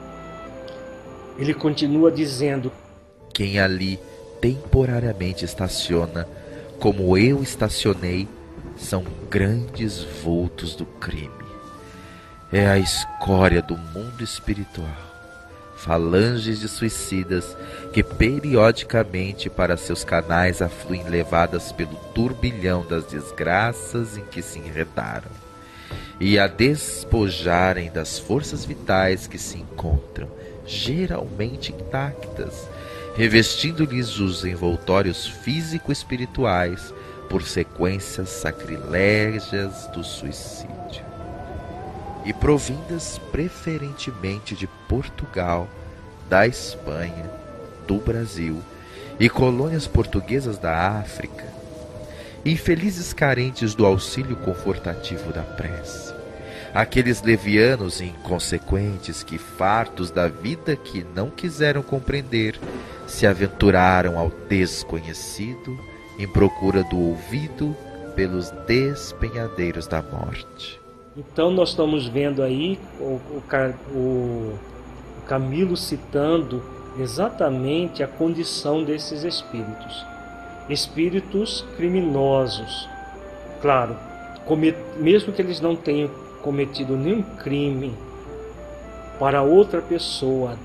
Ele 1.38 1.52
continua 1.52 2.10
dizendo: 2.10 2.72
Quem 3.32 3.58
ali 3.58 3.98
temporariamente 4.40 5.44
estaciona, 5.44 6.28
como 6.78 7.16
eu 7.18 7.42
estacionei, 7.42 8.28
são 8.76 9.04
grandes 9.30 10.02
vultos 10.22 10.74
do 10.74 10.84
crime. 10.84 11.43
É 12.56 12.68
a 12.68 12.78
escória 12.78 13.60
do 13.60 13.76
mundo 13.76 14.22
espiritual. 14.22 14.86
Falanges 15.74 16.60
de 16.60 16.68
suicidas 16.68 17.56
que 17.92 18.00
periodicamente 18.00 19.50
para 19.50 19.76
seus 19.76 20.04
canais 20.04 20.62
afluem 20.62 21.02
levadas 21.02 21.72
pelo 21.72 21.96
turbilhão 22.14 22.86
das 22.86 23.06
desgraças 23.06 24.16
em 24.16 24.24
que 24.26 24.40
se 24.40 24.60
enredaram 24.60 25.32
e 26.20 26.38
a 26.38 26.46
despojarem 26.46 27.90
das 27.90 28.20
forças 28.20 28.64
vitais 28.64 29.26
que 29.26 29.36
se 29.36 29.58
encontram 29.58 30.28
geralmente 30.64 31.72
intactas, 31.72 32.68
revestindo-lhes 33.16 34.20
os 34.20 34.44
envoltórios 34.44 35.26
físico-espirituais 35.26 36.94
por 37.28 37.42
sequências 37.42 38.28
sacrilégias 38.28 39.88
do 39.88 40.04
suicídio. 40.04 41.03
E 42.24 42.32
provindas 42.32 43.18
preferentemente 43.30 44.54
de 44.54 44.66
Portugal, 44.88 45.68
da 46.28 46.46
Espanha, 46.46 47.30
do 47.86 47.96
Brasil 47.96 48.62
e 49.20 49.28
colônias 49.28 49.86
portuguesas 49.86 50.58
da 50.58 50.98
África, 50.98 51.44
infelizes 52.44 53.12
carentes 53.12 53.74
do 53.74 53.84
auxílio 53.84 54.36
confortativo 54.36 55.32
da 55.32 55.42
prece 55.42 56.14
aqueles 56.74 57.22
levianos 57.22 58.00
inconsequentes 58.00 59.22
que, 59.22 59.38
fartos 59.38 60.10
da 60.10 60.26
vida 60.26 60.74
que 60.74 61.06
não 61.14 61.30
quiseram 61.30 61.82
compreender, 61.82 62.58
se 63.06 63.26
aventuraram 63.26 64.18
ao 64.18 64.28
desconhecido 64.48 65.78
em 66.18 66.26
procura 66.26 66.82
do 66.82 66.98
ouvido 66.98 67.76
pelos 68.16 68.50
despenhadeiros 68.66 69.86
da 69.86 70.02
morte. 70.02 70.83
Então 71.16 71.52
nós 71.52 71.68
estamos 71.68 72.08
vendo 72.08 72.42
aí 72.42 72.78
o, 72.98 73.20
o, 73.30 73.42
o 73.94 74.58
Camilo 75.28 75.76
citando 75.76 76.60
exatamente 76.98 78.02
a 78.02 78.08
condição 78.08 78.82
desses 78.82 79.22
espíritos. 79.22 80.04
Espíritos 80.68 81.64
criminosos. 81.76 82.88
Claro, 83.62 83.96
mesmo 84.98 85.32
que 85.32 85.40
eles 85.40 85.60
não 85.60 85.76
tenham 85.76 86.10
cometido 86.42 86.96
nenhum 86.96 87.22
crime 87.22 87.94
para 89.18 89.40
outra 89.42 89.80
pessoa 89.80 90.58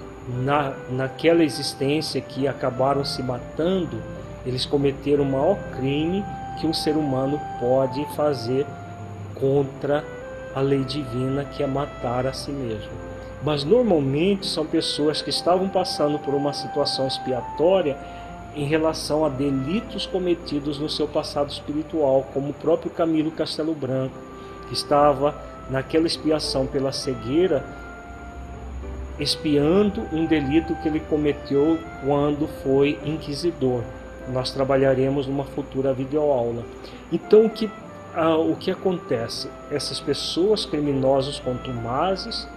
na, 0.44 0.74
naquela 0.89 1.44
existência 1.44 2.20
que 2.20 2.48
acabaram 2.48 3.06
se 3.06 3.22
matando, 3.22 4.01
eles 4.46 4.65
cometeram 4.65 5.24
o 5.24 5.32
maior 5.32 5.58
crime 5.77 6.25
que 6.60 6.65
um 6.65 6.74
ser 6.74 6.98
humano 6.98 7.39
pode 7.60 8.03
fazer 8.15 8.65
contra 9.36 10.03
a 10.53 10.62
lei 10.62 10.84
divina, 10.84 11.46
que 11.46 11.63
é 11.63 11.68
matar 11.68 12.25
a 12.25 12.34
si 12.34 12.51
mesmo. 12.51 12.91
Mas 13.44 13.63
normalmente 13.63 14.46
são 14.46 14.65
pessoas 14.65 15.22
que 15.22 15.29
estavam 15.29 15.70
passando 15.70 16.20
por 16.20 16.34
uma 16.34 16.53
situação 16.53 17.08
expiatória 17.08 17.98
em 18.56 18.65
relação 18.65 19.24
a 19.24 19.29
delitos 19.29 20.06
cometidos 20.06 20.79
no 20.79 20.89
seu 20.89 21.08
passado 21.08 21.50
espiritual, 21.50 22.25
como 22.34 22.50
o 22.50 22.53
próprio 22.53 22.91
Camilo 22.91 23.32
Castelo 23.32 23.74
Branco, 23.74 24.15
que 24.68 24.74
estava 24.74 25.36
naquela 25.70 26.08
expiação 26.08 26.65
pela 26.65 26.91
cegueira, 26.91 27.63
expiando 29.20 30.01
um 30.12 30.25
delito 30.25 30.75
que 30.75 30.88
ele 30.88 31.00
cometeu 31.00 31.77
quando 32.03 32.48
foi 32.63 33.00
inquisidor. 33.06 33.84
Nós 34.29 34.51
trabalharemos 34.51 35.27
numa 35.27 35.44
futura 35.44 35.94
videoaula. 35.94 36.63
Então, 37.12 37.46
o 37.46 37.50
que, 37.50 37.70
ah, 38.15 38.37
o 38.37 38.55
que 38.55 38.71
acontece? 38.71 39.49
Essas 39.71 39.99
pessoas 39.99 40.65
criminosas 40.65 41.39
contumazes 41.39 42.47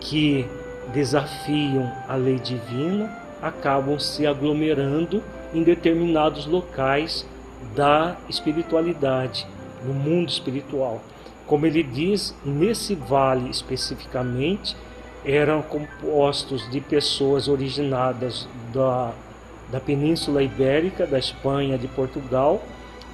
que 0.00 0.46
desafiam 0.92 1.92
a 2.08 2.16
lei 2.16 2.38
divina 2.38 3.10
acabam 3.40 3.98
se 3.98 4.26
aglomerando 4.26 5.22
em 5.52 5.62
determinados 5.62 6.46
locais 6.46 7.26
da 7.74 8.16
espiritualidade, 8.28 9.46
no 9.84 9.92
mundo 9.92 10.28
espiritual. 10.28 11.00
Como 11.46 11.66
ele 11.66 11.82
diz, 11.82 12.34
nesse 12.44 12.94
vale 12.94 13.50
especificamente, 13.50 14.76
eram 15.24 15.62
compostos 15.62 16.68
de 16.70 16.80
pessoas 16.80 17.48
originadas 17.48 18.48
da, 18.72 19.12
da 19.70 19.80
Península 19.80 20.42
Ibérica, 20.42 21.06
da 21.06 21.18
Espanha, 21.18 21.76
de 21.76 21.88
Portugal, 21.88 22.62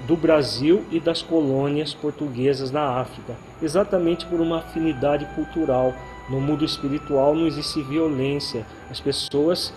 do 0.06 0.16
Brasil 0.16 0.84
e 0.90 1.00
das 1.00 1.20
colônias 1.20 1.92
portuguesas 1.92 2.70
na 2.70 3.00
África, 3.00 3.34
exatamente 3.60 4.24
por 4.26 4.40
uma 4.40 4.58
afinidade 4.58 5.26
cultural. 5.34 5.92
No 6.30 6.40
mundo 6.40 6.64
espiritual 6.64 7.34
não 7.34 7.46
existe 7.46 7.82
violência. 7.82 8.64
As 8.90 9.00
pessoas, 9.00 9.72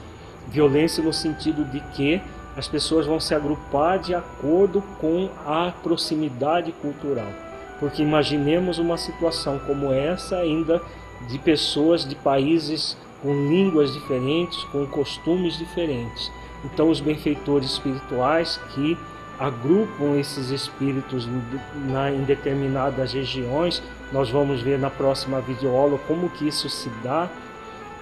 violência 0.48 1.04
no 1.04 1.12
sentido 1.14 1.64
de 1.66 1.80
que 1.96 2.22
as 2.56 2.68
pessoas 2.68 3.06
vão 3.06 3.20
se 3.20 3.34
agrupar 3.34 4.00
de 4.00 4.14
acordo 4.14 4.84
com 5.00 5.30
a 5.46 5.72
proximidade 5.84 6.72
cultural. 6.74 7.32
Porque 7.80 8.02
imaginemos 8.02 8.78
uma 8.78 8.98
situação 8.98 9.60
como 9.60 9.92
essa 9.92 10.38
ainda 10.38 10.82
de 11.28 11.40
pessoas 11.40 12.06
de 12.06 12.16
países 12.16 12.98
com 13.22 13.34
línguas 13.34 13.94
diferentes, 13.94 14.64
com 14.66 14.86
costumes 14.86 15.58
diferentes. 15.58 16.32
Então, 16.66 16.90
os 16.90 17.00
benfeitores 17.00 17.72
espirituais 17.72 18.60
que 18.74 18.98
agrupam 19.39 20.17
esses 20.17 20.50
espíritos 20.50 21.28
na, 21.88 22.12
em 22.12 22.23
determinadas 22.23 23.13
regiões, 23.13 23.82
nós 24.12 24.30
vamos 24.30 24.62
ver 24.62 24.78
na 24.78 24.89
próxima 24.89 25.39
videoaula 25.39 25.97
como 26.08 26.30
que 26.30 26.47
isso 26.47 26.69
se 26.69 26.89
dá. 27.04 27.30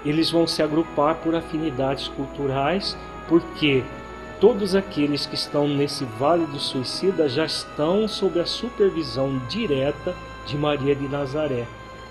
Eles 0.04 0.32
vão 0.32 0.48
se 0.48 0.64
agrupar 0.64 1.16
por 1.16 1.36
afinidades 1.36 2.08
culturais, 2.08 2.98
porque 3.28 3.84
todos 4.40 4.74
aqueles 4.74 5.26
que 5.26 5.36
estão 5.36 5.68
nesse 5.68 6.06
Vale 6.20 6.46
do 6.46 6.60
Suicida 6.60 7.30
já 7.30 7.46
estão 7.46 8.08
sob 8.08 8.40
a 8.40 8.46
supervisão 8.46 9.40
direta 9.48 10.16
de 10.46 10.58
Maria 10.58 10.96
de 10.96 11.08
Nazaré. 11.08 11.68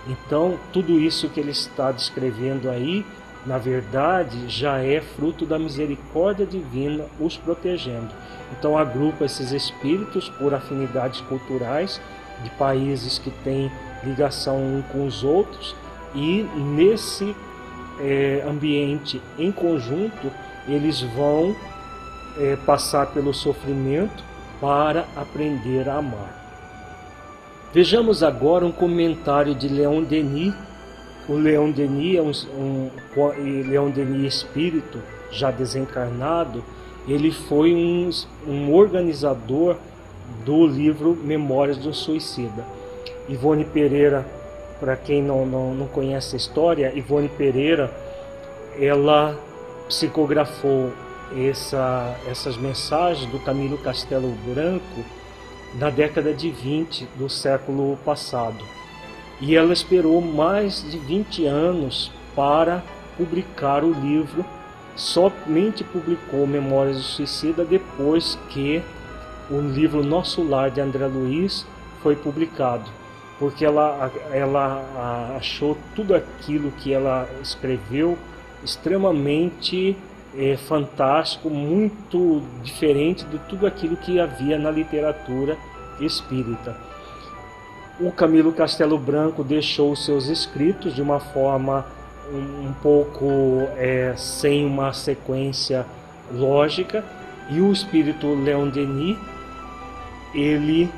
Então, 0.06 0.58
tudo 0.72 1.00
isso 1.00 1.28
que 1.28 1.40
ele 1.40 1.50
está 1.50 1.90
descrevendo 1.90 2.70
aí, 2.70 3.04
na 3.46 3.58
verdade, 3.58 4.48
já 4.48 4.78
é 4.78 5.00
fruto 5.00 5.46
da 5.46 5.58
misericórdia 5.58 6.44
divina 6.44 7.04
os 7.20 7.36
protegendo. 7.36 8.08
Então, 8.58 8.76
agrupa 8.76 9.24
esses 9.24 9.52
espíritos 9.52 10.28
por 10.28 10.52
afinidades 10.52 11.20
culturais 11.22 12.00
de 12.42 12.50
países 12.50 13.18
que 13.18 13.30
têm 13.30 13.70
ligação 14.04 14.56
um 14.56 14.82
com 14.92 15.06
os 15.06 15.24
outros 15.24 15.74
e 16.14 16.42
nesse 16.56 17.34
é, 18.00 18.44
ambiente 18.46 19.20
em 19.38 19.50
conjunto 19.50 20.30
eles 20.68 21.00
vão 21.00 21.56
é, 22.38 22.56
passar 22.66 23.06
pelo 23.06 23.32
sofrimento 23.32 24.24
para 24.60 25.06
aprender 25.16 25.88
a 25.88 25.96
amar. 25.96 26.36
Vejamos 27.72 28.22
agora 28.22 28.64
um 28.64 28.72
comentário 28.72 29.54
de 29.54 29.68
Leon 29.68 30.02
Denis. 30.02 30.54
O 31.28 31.34
Leon 31.34 31.70
Denis 31.70 32.16
é 32.16 32.22
um, 32.22 32.90
um 33.16 33.68
Leon 33.68 33.90
Denis 33.90 34.34
espírito 34.34 35.00
já 35.30 35.50
desencarnado. 35.50 36.62
Ele 37.08 37.32
foi 37.32 37.74
um, 37.74 38.10
um 38.46 38.72
organizador 38.72 39.76
do 40.44 40.66
livro 40.66 41.14
Memórias 41.14 41.78
do 41.78 41.92
Suicida. 41.92 42.64
Ivone 43.28 43.64
Pereira, 43.64 44.24
para 44.78 44.96
quem 44.96 45.22
não, 45.22 45.44
não, 45.44 45.74
não 45.74 45.86
conhece 45.88 46.36
a 46.36 46.38
história, 46.38 46.92
Ivone 46.94 47.28
Pereira, 47.28 47.92
ela 48.78 49.36
psicografou 49.88 50.92
essa, 51.36 52.14
essas 52.28 52.56
mensagens 52.56 53.30
do 53.30 53.40
Camilo 53.40 53.78
Castelo 53.78 54.32
Branco 54.46 55.04
na 55.74 55.90
década 55.90 56.32
de 56.32 56.50
20 56.50 57.08
do 57.16 57.28
século 57.28 57.98
passado. 58.04 58.62
E 59.40 59.54
ela 59.54 59.72
esperou 59.72 60.20
mais 60.20 60.82
de 60.90 60.98
20 60.98 61.44
anos 61.46 62.10
para 62.34 62.82
publicar 63.16 63.84
o 63.84 63.92
livro, 63.92 64.44
somente 64.94 65.84
publicou 65.84 66.46
Memórias 66.46 66.96
do 66.96 67.02
Suicida 67.02 67.64
depois 67.64 68.38
que 68.48 68.82
o 69.50 69.60
livro 69.60 70.02
Nosso 70.02 70.42
Lar 70.42 70.70
de 70.70 70.80
André 70.80 71.06
Luiz 71.06 71.66
foi 72.02 72.16
publicado, 72.16 72.90
porque 73.38 73.64
ela, 73.64 74.10
ela 74.32 75.36
achou 75.36 75.76
tudo 75.94 76.14
aquilo 76.14 76.70
que 76.72 76.92
ela 76.92 77.28
escreveu 77.42 78.18
extremamente 78.64 79.96
é, 80.36 80.56
fantástico, 80.56 81.48
muito 81.48 82.42
diferente 82.62 83.24
de 83.26 83.38
tudo 83.40 83.66
aquilo 83.66 83.96
que 83.96 84.18
havia 84.18 84.58
na 84.58 84.70
literatura 84.70 85.56
espírita. 86.00 86.76
O 87.98 88.12
Camilo 88.12 88.52
Castelo 88.52 88.98
Branco 88.98 89.42
deixou 89.42 89.96
seus 89.96 90.28
escritos 90.28 90.94
de 90.94 91.00
uma 91.00 91.18
forma 91.18 91.86
um, 92.30 92.68
um 92.68 92.72
pouco 92.82 93.66
é, 93.78 94.12
sem 94.18 94.66
uma 94.66 94.92
sequência 94.92 95.86
lógica. 96.30 97.02
E 97.48 97.58
o 97.58 97.72
espírito 97.72 98.34
Leon 98.34 98.68
Denis 98.68 99.16
ele 100.34 100.90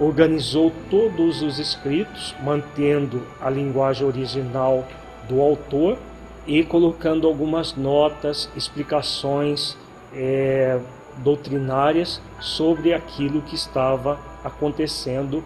organizou 0.00 0.72
todos 0.90 1.42
os 1.42 1.60
escritos 1.60 2.34
mantendo 2.42 3.22
a 3.40 3.48
linguagem 3.48 4.04
original 4.04 4.84
do 5.28 5.40
autor 5.40 5.96
e 6.44 6.64
colocando 6.64 7.28
algumas 7.28 7.76
notas, 7.76 8.50
explicações 8.56 9.76
é, 10.12 10.80
doutrinárias 11.18 12.20
sobre 12.40 12.92
aquilo 12.92 13.42
que 13.42 13.54
estava 13.54 14.18
acontecendo 14.42 15.44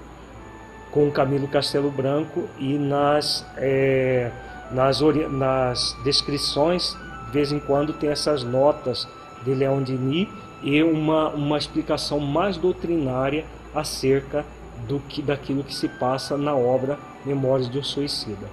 com 0.96 1.10
Camilo 1.10 1.46
Castelo 1.46 1.90
Branco 1.90 2.48
e 2.58 2.78
nas, 2.78 3.44
é, 3.58 4.30
nas, 4.70 4.98
nas 5.30 5.94
descrições, 6.02 6.96
de 7.26 7.32
vez 7.32 7.52
em 7.52 7.58
quando 7.58 7.92
tem 7.92 8.08
essas 8.08 8.42
notas 8.42 9.06
de 9.44 9.52
Leon 9.52 9.82
Denis 9.82 10.26
e 10.62 10.82
uma, 10.82 11.28
uma 11.28 11.58
explicação 11.58 12.18
mais 12.18 12.56
doutrinária 12.56 13.44
acerca 13.74 14.42
do 14.88 14.98
que 15.00 15.20
daquilo 15.20 15.62
que 15.62 15.74
se 15.74 15.86
passa 15.86 16.34
na 16.38 16.56
obra 16.56 16.98
Memórias 17.26 17.68
de 17.68 17.78
um 17.78 17.84
Suicida. 17.84 18.46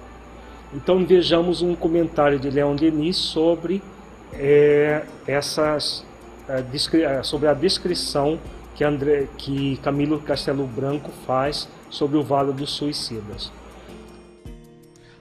Então 0.74 1.02
vejamos 1.06 1.62
um 1.62 1.74
comentário 1.74 2.38
de 2.38 2.50
Leon 2.50 2.76
Denis 2.76 3.16
sobre 3.16 3.82
é, 4.34 5.02
essas 5.26 6.04
sobre 7.22 7.48
a 7.48 7.54
descrição 7.54 8.38
que, 8.74 8.84
André, 8.84 9.28
que 9.38 9.78
Camilo 9.78 10.20
Castelo 10.20 10.66
Branco 10.66 11.10
faz 11.26 11.66
sobre 11.94 12.18
o 12.18 12.24
Vale 12.24 12.52
dos 12.52 12.72
Suicidas. 12.72 13.52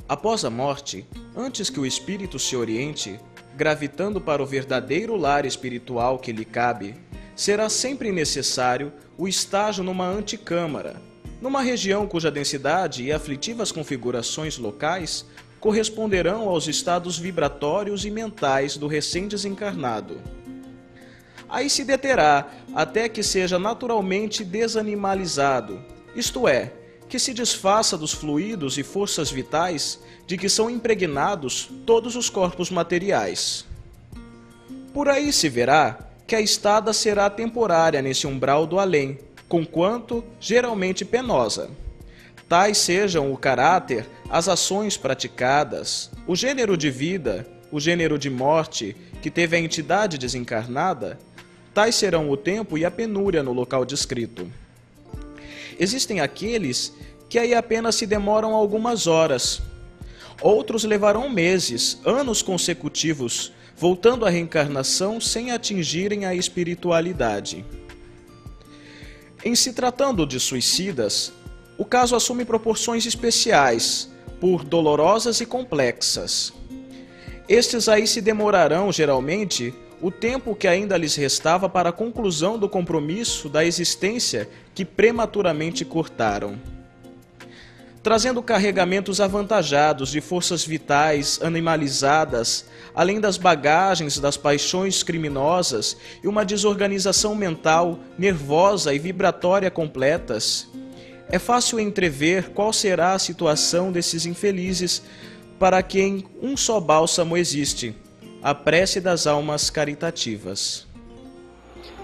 Após 0.09 0.43
a 0.43 0.49
morte, 0.49 1.05
antes 1.36 1.69
que 1.69 1.79
o 1.79 1.86
espírito 1.86 2.39
se 2.39 2.55
oriente, 2.55 3.19
gravitando 3.55 4.19
para 4.19 4.41
o 4.41 4.45
verdadeiro 4.45 5.15
lar 5.15 5.45
espiritual 5.45 6.17
que 6.17 6.31
lhe 6.31 6.43
cabe, 6.43 6.95
será 7.36 7.69
sempre 7.69 8.12
necessário 8.12 8.91
o 9.15 9.27
estágio 9.27 9.83
numa 9.83 10.07
anticâmara, 10.07 10.99
numa 11.39 11.62
região 11.62 12.07
cuja 12.07 12.31
densidade 12.31 13.03
e 13.03 13.12
aflitivas 13.12 13.71
configurações 13.71 14.57
locais 14.57 15.27
corresponderão 15.59 16.49
aos 16.49 16.67
estados 16.67 17.19
vibratórios 17.19 18.03
e 18.03 18.09
mentais 18.09 18.77
do 18.77 18.88
recém-desencarnado. 18.88 20.19
Aí 21.47 21.69
se 21.69 21.86
deterá 21.86 22.49
até 22.73 23.07
que 23.07 23.21
seja 23.21 23.59
naturalmente 23.59 24.43
desanimalizado, 24.43 25.92
isto 26.15 26.47
é, 26.47 26.71
que 27.10 27.19
se 27.19 27.34
desfaça 27.34 27.97
dos 27.97 28.12
fluidos 28.12 28.78
e 28.78 28.84
forças 28.84 29.30
vitais 29.30 29.99
de 30.26 30.38
que 30.38 30.49
são 30.49 30.69
impregnados 30.69 31.69
todos 31.86 32.15
os 32.15 32.30
corpos 32.30 32.71
materiais. 32.71 33.65
Por 34.93 35.10
aí 35.10 35.34
se 35.34 35.49
verá 35.49 35.99
que 36.26 36.36
a 36.36 36.41
estada 36.41 36.93
será 36.93 37.30
temporária 37.30 38.02
nesse 38.02 38.26
umbral 38.26 38.65
do 38.65 38.80
além, 38.80 39.19
conquanto 39.47 40.23
geralmente 40.39 41.04
penosa. 41.04 41.69
Tais 42.47 42.78
sejam 42.78 43.32
o 43.32 43.38
caráter, 43.38 44.08
as 44.30 44.47
ações 44.47 44.97
praticadas, 44.97 46.10
o 46.28 46.36
gênero 46.36 46.78
de 46.78 46.89
vida, 46.89 47.47
o 47.71 47.80
gênero 47.80 48.17
de 48.17 48.30
morte 48.30 48.95
que 49.21 49.32
teve 49.32 49.56
a 49.56 49.60
entidade 49.60 50.17
desencarnada, 50.17 51.17
tais 51.73 51.95
serão 51.95 52.30
o 52.30 52.38
tempo 52.38 52.78
e 52.78 52.86
a 52.86 52.91
penúria 52.91 53.41
no 53.41 53.54
local 53.54 53.86
descrito. 53.86 54.47
Existem 55.79 56.19
aqueles 56.19 56.93
que 57.29 57.39
aí 57.39 57.53
apenas 57.53 57.95
se 57.95 58.05
demoram 58.05 58.53
algumas 58.53 59.07
horas. 59.07 59.62
Outros 60.41 60.83
levarão 60.83 61.29
meses, 61.29 61.99
anos 62.05 62.41
consecutivos, 62.41 63.51
voltando 63.75 64.25
à 64.25 64.29
reencarnação 64.29 65.19
sem 65.19 65.51
atingirem 65.51 66.25
a 66.25 66.36
espiritualidade. 66.36 67.65
Em 69.43 69.55
se 69.55 69.73
tratando 69.73 70.25
de 70.25 70.39
suicidas, 70.39 71.33
o 71.77 71.83
caso 71.83 72.15
assume 72.15 72.45
proporções 72.45 73.05
especiais, 73.05 74.09
por 74.39 74.63
dolorosas 74.63 75.41
e 75.41 75.45
complexas. 75.45 76.53
Estes 77.47 77.89
aí 77.89 78.07
se 78.07 78.21
demorarão, 78.21 78.91
geralmente, 78.91 79.73
o 80.03 80.11
tempo 80.11 80.53
que 80.53 80.67
ainda 80.67 80.97
lhes 80.97 81.15
restava 81.15 81.69
para 81.69 81.87
a 81.87 81.93
conclusão 81.93 82.59
do 82.59 82.67
compromisso 82.67 83.47
da 83.47 83.63
existência 83.63 84.49
que 84.75 84.83
prematuramente 84.83 85.85
cortaram. 85.85 86.59
Trazendo 88.03 88.43
carregamentos 88.43 89.21
avantajados 89.21 90.11
de 90.11 90.19
forças 90.19 90.65
vitais 90.65 91.39
animalizadas, 91.41 92.65
além 92.93 93.21
das 93.21 93.37
bagagens 93.37 94.19
das 94.19 94.35
paixões 94.35 95.03
criminosas 95.03 95.95
e 96.21 96.27
uma 96.27 96.43
desorganização 96.43 97.33
mental, 97.33 97.97
nervosa 98.17 98.93
e 98.93 98.99
vibratória 98.99 99.71
completas, 99.71 100.67
é 101.29 101.39
fácil 101.39 101.79
entrever 101.79 102.49
qual 102.49 102.73
será 102.73 103.13
a 103.13 103.19
situação 103.19 103.89
desses 103.89 104.25
infelizes 104.25 105.01
para 105.57 105.81
quem 105.81 106.25
um 106.41 106.57
só 106.57 106.81
bálsamo 106.81 107.37
existe 107.37 108.02
a 108.43 108.53
prece 108.53 108.99
das 108.99 109.25
almas 109.25 109.69
caritativas. 109.69 110.86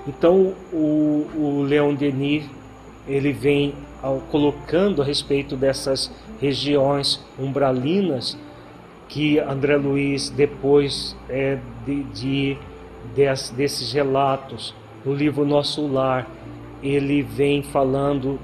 Então 0.08 0.56
o, 0.72 1.28
o 1.36 1.64
Leon 1.68 1.94
Denis 1.94 2.50
ele 3.06 3.34
vem 3.34 3.76
ao, 4.02 4.22
colocando 4.32 5.02
a 5.02 5.06
respeito 5.06 5.58
dessas 5.58 6.10
regiões 6.40 7.20
umbralinas 7.38 8.38
que 9.10 9.38
André 9.40 9.76
Luiz 9.76 10.30
depois 10.30 11.16
é, 11.28 11.58
de, 11.86 12.04
de 12.04 12.58
des, 13.14 13.50
desses 13.50 13.92
relatos 13.92 14.74
no 15.04 15.14
livro 15.14 15.46
Nosso 15.46 15.86
Lar 15.88 16.26
ele 16.82 17.22
vem 17.22 17.62
falando 17.62 18.40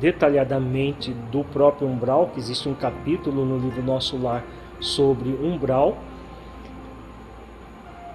detalhadamente 0.00 1.12
do 1.30 1.44
próprio 1.44 1.86
umbral 1.86 2.28
que 2.28 2.38
existe 2.38 2.66
um 2.66 2.74
capítulo 2.74 3.44
no 3.44 3.58
livro 3.58 3.82
Nosso 3.82 4.16
Lar 4.16 4.42
sobre 4.80 5.28
umbral 5.28 5.98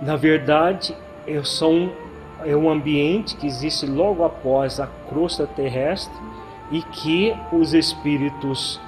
na 0.02 0.16
verdade, 0.16 0.96
é 1.28 1.42
só 1.44 1.72
um, 1.72 1.90
é 2.46 2.56
um 2.56 2.70
ambiente 2.70 3.36
que 3.36 3.48
existe 3.48 3.86
logo 3.86 4.24
após 4.24 4.80
a 4.80 4.88
crosta 5.10 5.48
terrestre 5.48 6.16
e 6.72 6.82
que 6.82 7.36
os 7.52 7.74
espíritos 7.74 8.80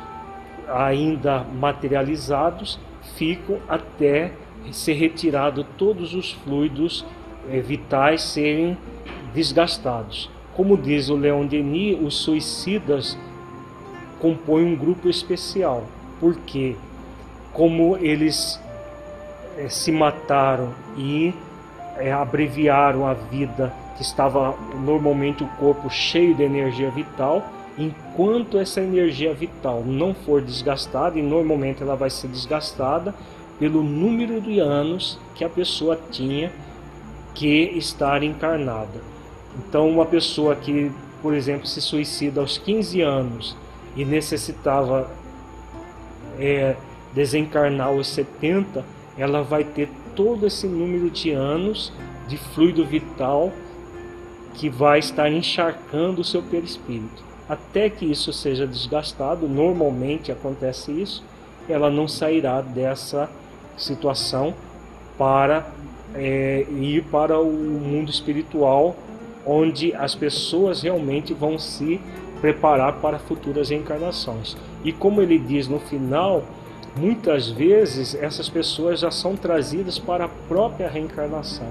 ainda 0.67 1.43
materializados 1.43 2.79
ficam 3.15 3.59
até 3.67 4.31
ser 4.71 4.93
retirado 4.93 5.63
todos 5.77 6.13
os 6.13 6.33
fluidos 6.33 7.05
é, 7.49 7.59
vitais 7.59 8.21
serem 8.21 8.77
desgastados. 9.33 10.29
Como 10.55 10.77
diz 10.77 11.09
o 11.09 11.15
Leon 11.15 11.45
Denis, 11.45 11.97
os 12.01 12.17
suicidas 12.17 13.17
compõem 14.19 14.65
um 14.65 14.75
grupo 14.75 15.07
especial, 15.07 15.85
porque 16.19 16.75
como 17.53 17.95
eles 17.97 18.59
é, 19.57 19.69
se 19.69 19.91
mataram 19.91 20.73
e 20.95 21.33
é, 21.97 22.13
abreviaram 22.13 23.05
a 23.05 23.13
vida 23.13 23.73
que 23.95 24.03
estava 24.03 24.55
normalmente 24.75 25.43
o 25.43 25.47
corpo 25.47 25.89
cheio 25.89 26.35
de 26.35 26.43
energia 26.43 26.91
vital, 26.91 27.43
enquanto 27.77 28.57
essa 28.59 28.79
energia 28.79 29.33
vital 29.33 29.83
não 29.83 30.13
for 30.13 30.41
desgastada, 30.41 31.17
e 31.17 31.21
normalmente 31.21 31.81
ela 31.81 31.95
vai 31.95 32.09
ser 32.09 32.27
desgastada 32.27 33.13
pelo 33.59 33.81
número 33.81 34.39
de 34.39 34.59
anos 34.59 35.19
que 35.33 35.43
a 35.43 35.49
pessoa 35.49 35.99
tinha 36.11 36.51
que 37.33 37.71
estar 37.75 38.21
encarnada. 38.21 39.01
Então, 39.57 39.89
uma 39.89 40.05
pessoa 40.05 40.55
que, 40.55 40.91
por 41.21 41.33
exemplo, 41.33 41.65
se 41.65 41.81
suicida 41.81 42.39
aos 42.39 42.59
15 42.59 43.01
anos 43.01 43.57
e 43.95 44.05
necessitava 44.05 45.09
é, 46.39 46.75
desencarnar 47.13 47.87
aos 47.87 48.07
70, 48.07 48.85
ela 49.17 49.41
vai 49.41 49.63
ter 49.63 49.89
todo 50.15 50.45
esse 50.45 50.67
número 50.67 51.10
de 51.10 51.32
anos 51.32 51.91
de 52.27 52.38
fluido 52.38 52.86
vital 52.86 53.51
que 54.53 54.69
vai 54.69 54.99
estar 54.99 55.32
encharcando 55.32 56.21
o 56.21 56.23
seu 56.23 56.41
perispírito. 56.41 57.23
Até 57.47 57.89
que 57.89 58.06
isso 58.06 58.34
seja 58.34 58.67
desgastado, 58.67 59.47
normalmente 59.47 60.32
acontece 60.32 60.91
isso, 60.91 61.23
ela 61.69 61.89
não 61.89 62.08
sairá 62.08 62.62
dessa 62.62 63.30
situação 63.77 64.53
para 65.17 65.67
é, 66.13 66.65
ir 66.69 67.03
para 67.06 67.39
o 67.39 67.51
mundo 67.51 68.10
espiritual, 68.10 68.95
onde 69.45 69.93
as 69.93 70.13
pessoas 70.13 70.82
realmente 70.82 71.34
vão 71.34 71.58
se 71.58 72.01
preparar 72.41 72.93
para 72.93 73.19
futuras 73.19 73.71
encarnações. 73.71 74.58
E 74.84 74.91
como 74.91 75.21
ele 75.21 75.39
diz 75.39 75.67
no 75.67 75.80
final, 75.80 76.43
muitas 76.97 77.49
vezes 77.49 78.15
essas 78.15 78.49
pessoas 78.49 78.99
já 78.99 79.12
são 79.12 79.36
trazidas 79.36 79.99
para 79.99 80.25
a 80.25 80.29
própria 80.47 80.89
reencarnação. 80.89 81.67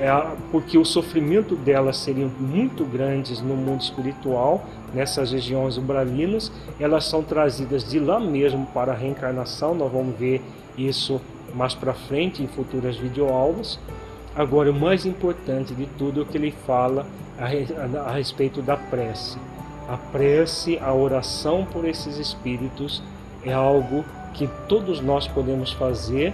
É, 0.00 0.10
porque 0.50 0.78
o 0.78 0.84
sofrimento 0.84 1.54
delas 1.54 1.98
seria 1.98 2.26
muito 2.26 2.84
grandes 2.84 3.40
no 3.42 3.54
mundo 3.54 3.82
espiritual, 3.82 4.64
nessas 4.94 5.32
regiões 5.32 5.76
umbralinas, 5.76 6.50
elas 6.80 7.04
são 7.04 7.22
trazidas 7.22 7.88
de 7.88 7.98
lá 7.98 8.18
mesmo 8.18 8.66
para 8.66 8.92
a 8.92 8.94
reencarnação. 8.94 9.74
Nós 9.74 9.92
vamos 9.92 10.16
ver 10.16 10.42
isso 10.76 11.20
mais 11.54 11.74
para 11.74 11.92
frente 11.92 12.42
em 12.42 12.46
futuras 12.46 12.96
videoaulas. 12.96 13.78
Agora, 14.34 14.70
o 14.70 14.74
mais 14.74 15.04
importante 15.04 15.74
de 15.74 15.86
tudo 15.98 16.20
é 16.20 16.22
o 16.22 16.26
que 16.26 16.38
ele 16.38 16.54
fala 16.66 17.06
a 17.38 18.12
respeito 18.12 18.62
da 18.62 18.76
prece. 18.76 19.38
A 19.88 19.96
prece, 19.96 20.78
a 20.78 20.92
oração 20.92 21.66
por 21.70 21.84
esses 21.84 22.18
espíritos 22.18 23.02
é 23.48 23.52
algo 23.54 24.04
que 24.34 24.48
todos 24.68 25.00
nós 25.00 25.26
podemos 25.26 25.72
fazer, 25.72 26.32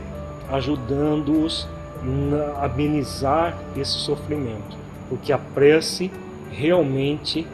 ajudando-os 0.51 1.69
a 2.59 2.67
amenizar 2.67 3.57
esse 3.77 3.93
sofrimento, 3.93 4.77
porque 5.09 5.33
a 5.33 5.39
prece 5.39 6.11
realmente 6.51 7.47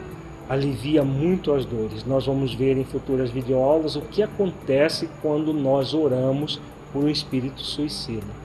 alivia 0.49 1.03
muito 1.03 1.53
as 1.53 1.63
dores. 1.63 2.05
Nós 2.05 2.25
vamos 2.25 2.53
ver 2.53 2.77
em 2.77 2.83
futuras 2.83 3.29
videoaulas 3.29 3.95
o 3.95 4.01
que 4.01 4.21
acontece 4.21 5.07
quando 5.21 5.53
nós 5.53 5.93
oramos 5.93 6.59
por 6.91 7.05
um 7.05 7.09
espírito 7.09 7.61
suicida. 7.61 8.41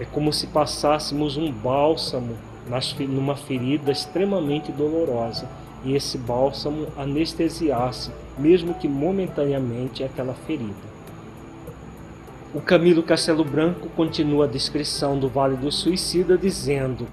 É 0.00 0.04
como 0.04 0.32
se 0.32 0.46
passássemos 0.46 1.36
um 1.36 1.52
bálsamo 1.52 2.36
numa 3.00 3.36
ferida 3.36 3.92
extremamente 3.92 4.72
dolorosa 4.72 5.46
e 5.86 5.94
esse 5.94 6.18
bálsamo 6.18 6.88
anestesiasse, 6.96 8.10
mesmo 8.36 8.74
que 8.74 8.88
momentaneamente, 8.88 10.02
aquela 10.02 10.34
ferida. 10.34 10.74
O 12.52 12.60
Camilo 12.60 13.04
Castelo 13.04 13.44
Branco 13.44 13.88
continua 13.90 14.46
a 14.46 14.48
descrição 14.48 15.16
do 15.16 15.28
Vale 15.28 15.56
do 15.56 15.70
Suicida 15.70 16.36
dizendo: 16.36 17.06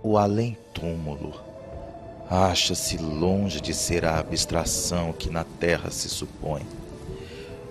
O 0.00 0.16
além-túmulo 0.16 1.34
acha-se 2.30 2.96
longe 2.96 3.60
de 3.60 3.74
ser 3.74 4.04
a 4.04 4.20
abstração 4.20 5.12
que 5.12 5.28
na 5.28 5.42
terra 5.42 5.90
se 5.90 6.08
supõe. 6.08 6.62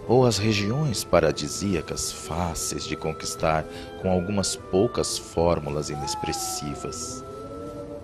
ou 0.06 0.26
as 0.26 0.38
regiões 0.38 1.06
paradisíacas 1.06 2.12
fáceis 2.12 2.86
de 2.86 2.94
conquistar 2.94 3.64
com 4.02 4.12
algumas 4.12 4.54
poucas 4.54 5.18
fórmulas 5.18 5.90
inexpressivas. 5.90 7.24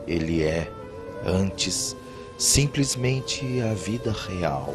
Ele 0.07 0.41
é, 0.41 0.71
antes, 1.25 1.95
simplesmente 2.37 3.61
a 3.61 3.73
vida 3.73 4.11
real 4.11 4.73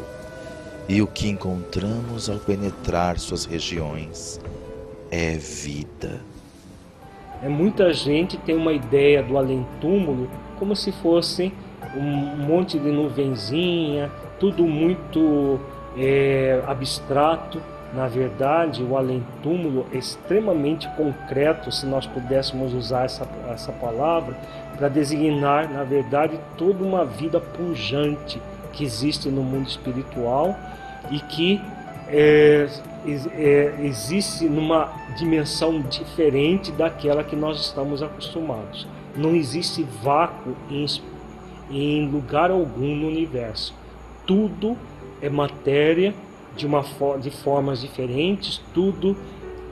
e 0.87 1.01
o 1.01 1.07
que 1.07 1.27
encontramos 1.27 2.29
ao 2.29 2.37
penetrar 2.37 3.17
suas 3.17 3.45
regiões 3.45 4.39
é 5.09 5.31
vida. 5.37 6.21
É, 7.41 7.49
muita 7.49 7.91
gente 7.93 8.37
tem 8.37 8.55
uma 8.55 8.73
ideia 8.73 9.21
do 9.23 9.37
além-túmulo 9.37 10.29
como 10.57 10.75
se 10.75 10.91
fosse 10.91 11.51
um 11.95 12.37
monte 12.45 12.79
de 12.79 12.91
nuvenzinha, 12.91 14.11
tudo 14.39 14.65
muito 14.65 15.59
é, 15.97 16.61
abstrato. 16.67 17.61
Na 17.95 18.07
verdade, 18.07 18.83
o 18.83 18.97
além-túmulo 18.97 19.85
é 19.93 19.97
extremamente 19.97 20.87
concreto, 20.97 21.71
se 21.71 21.85
nós 21.85 22.05
pudéssemos 22.05 22.73
usar 22.73 23.05
essa, 23.05 23.25
essa 23.49 23.71
palavra, 23.71 24.35
para 24.77 24.89
designar, 24.89 25.71
na 25.71 25.83
verdade, 25.83 26.37
toda 26.57 26.83
uma 26.83 27.05
vida 27.05 27.39
pujante 27.39 28.41
que 28.73 28.83
existe 28.83 29.29
no 29.29 29.41
mundo 29.41 29.69
espiritual 29.69 30.57
e 31.09 31.19
que 31.19 31.61
é, 32.09 32.67
é, 33.33 33.75
existe 33.79 34.43
numa 34.49 34.91
dimensão 35.17 35.79
diferente 35.81 36.73
daquela 36.73 37.23
que 37.23 37.35
nós 37.35 37.61
estamos 37.61 38.03
acostumados. 38.03 38.85
Não 39.15 39.33
existe 39.33 39.87
vácuo 40.03 40.53
em, 40.69 40.85
em 41.71 42.09
lugar 42.09 42.51
algum 42.51 42.93
no 42.93 43.07
universo. 43.07 43.73
Tudo 44.27 44.75
é 45.21 45.29
matéria 45.29 46.13
de, 46.55 46.65
uma, 46.65 46.83
de 47.21 47.29
formas 47.29 47.81
diferentes, 47.81 48.61
tudo 48.73 49.15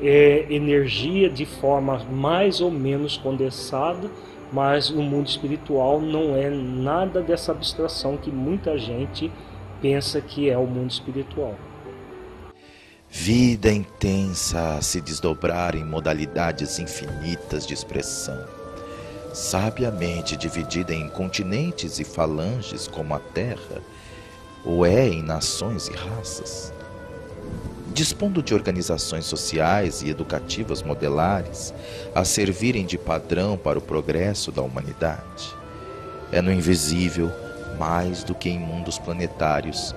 é 0.02 0.46
energia 0.50 1.30
de 1.30 1.46
forma 1.46 2.04
mais 2.12 2.60
ou 2.60 2.70
menos 2.70 3.18
condensada, 3.18 4.10
mas 4.52 4.90
o 4.90 5.02
mundo 5.02 5.28
espiritual 5.28 6.02
não 6.02 6.36
é 6.36 6.50
nada 6.50 7.22
dessa 7.22 7.52
abstração 7.52 8.18
que 8.18 8.30
muita 8.30 8.78
gente 8.78 9.32
pensa 9.82 10.22
que 10.22 10.50
é 10.50 10.58
o 10.58 10.66
mundo 10.66 10.92
espiritual. 10.92 11.56
Vida 13.10 13.72
intensa 13.72 14.78
a 14.78 14.82
se 14.82 15.00
desdobrar 15.00 15.76
em 15.76 15.86
modalidades 15.86 16.80
infinitas 16.80 17.66
de 17.66 17.74
expressão, 17.74 18.44
sabiamente 19.32 20.36
dividida 20.36 20.94
em 20.94 21.08
continentes 21.10 22.00
e 22.00 22.04
falanges 22.04 22.88
como 22.88 23.14
a 23.14 23.20
Terra, 23.20 23.82
ou 24.66 24.86
é 24.86 25.08
em 25.08 25.22
nações 25.22 25.88
e 25.88 25.94
raças. 25.94 26.73
Dispondo 27.94 28.42
de 28.42 28.54
organizações 28.54 29.26
sociais 29.26 30.02
e 30.02 30.10
educativas 30.10 30.82
modelares 30.82 31.74
a 32.16 32.26
servirem 32.26 32.86
de 32.86 32.98
padrão 32.98 33.58
para 33.58 33.78
o 33.78 33.82
progresso 33.82 34.52
da 34.52 34.62
humanidade. 34.62 35.54
É 36.32 36.42
no 36.42 36.52
invisível, 36.52 37.32
mais 37.78 38.24
do 38.24 38.34
que 38.34 38.50
em 38.50 38.58
mundos 38.58 38.98
planetários, 38.98 39.94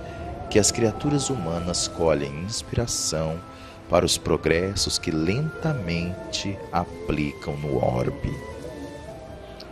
que 0.50 0.58
as 0.58 0.70
criaturas 0.70 1.30
humanas 1.30 1.88
colhem 1.88 2.44
inspiração 2.44 3.40
para 3.88 4.04
os 4.04 4.18
progressos 4.18 4.98
que 4.98 5.10
lentamente 5.10 6.58
aplicam 6.72 7.56
no 7.56 7.82
orbe. 7.82 8.34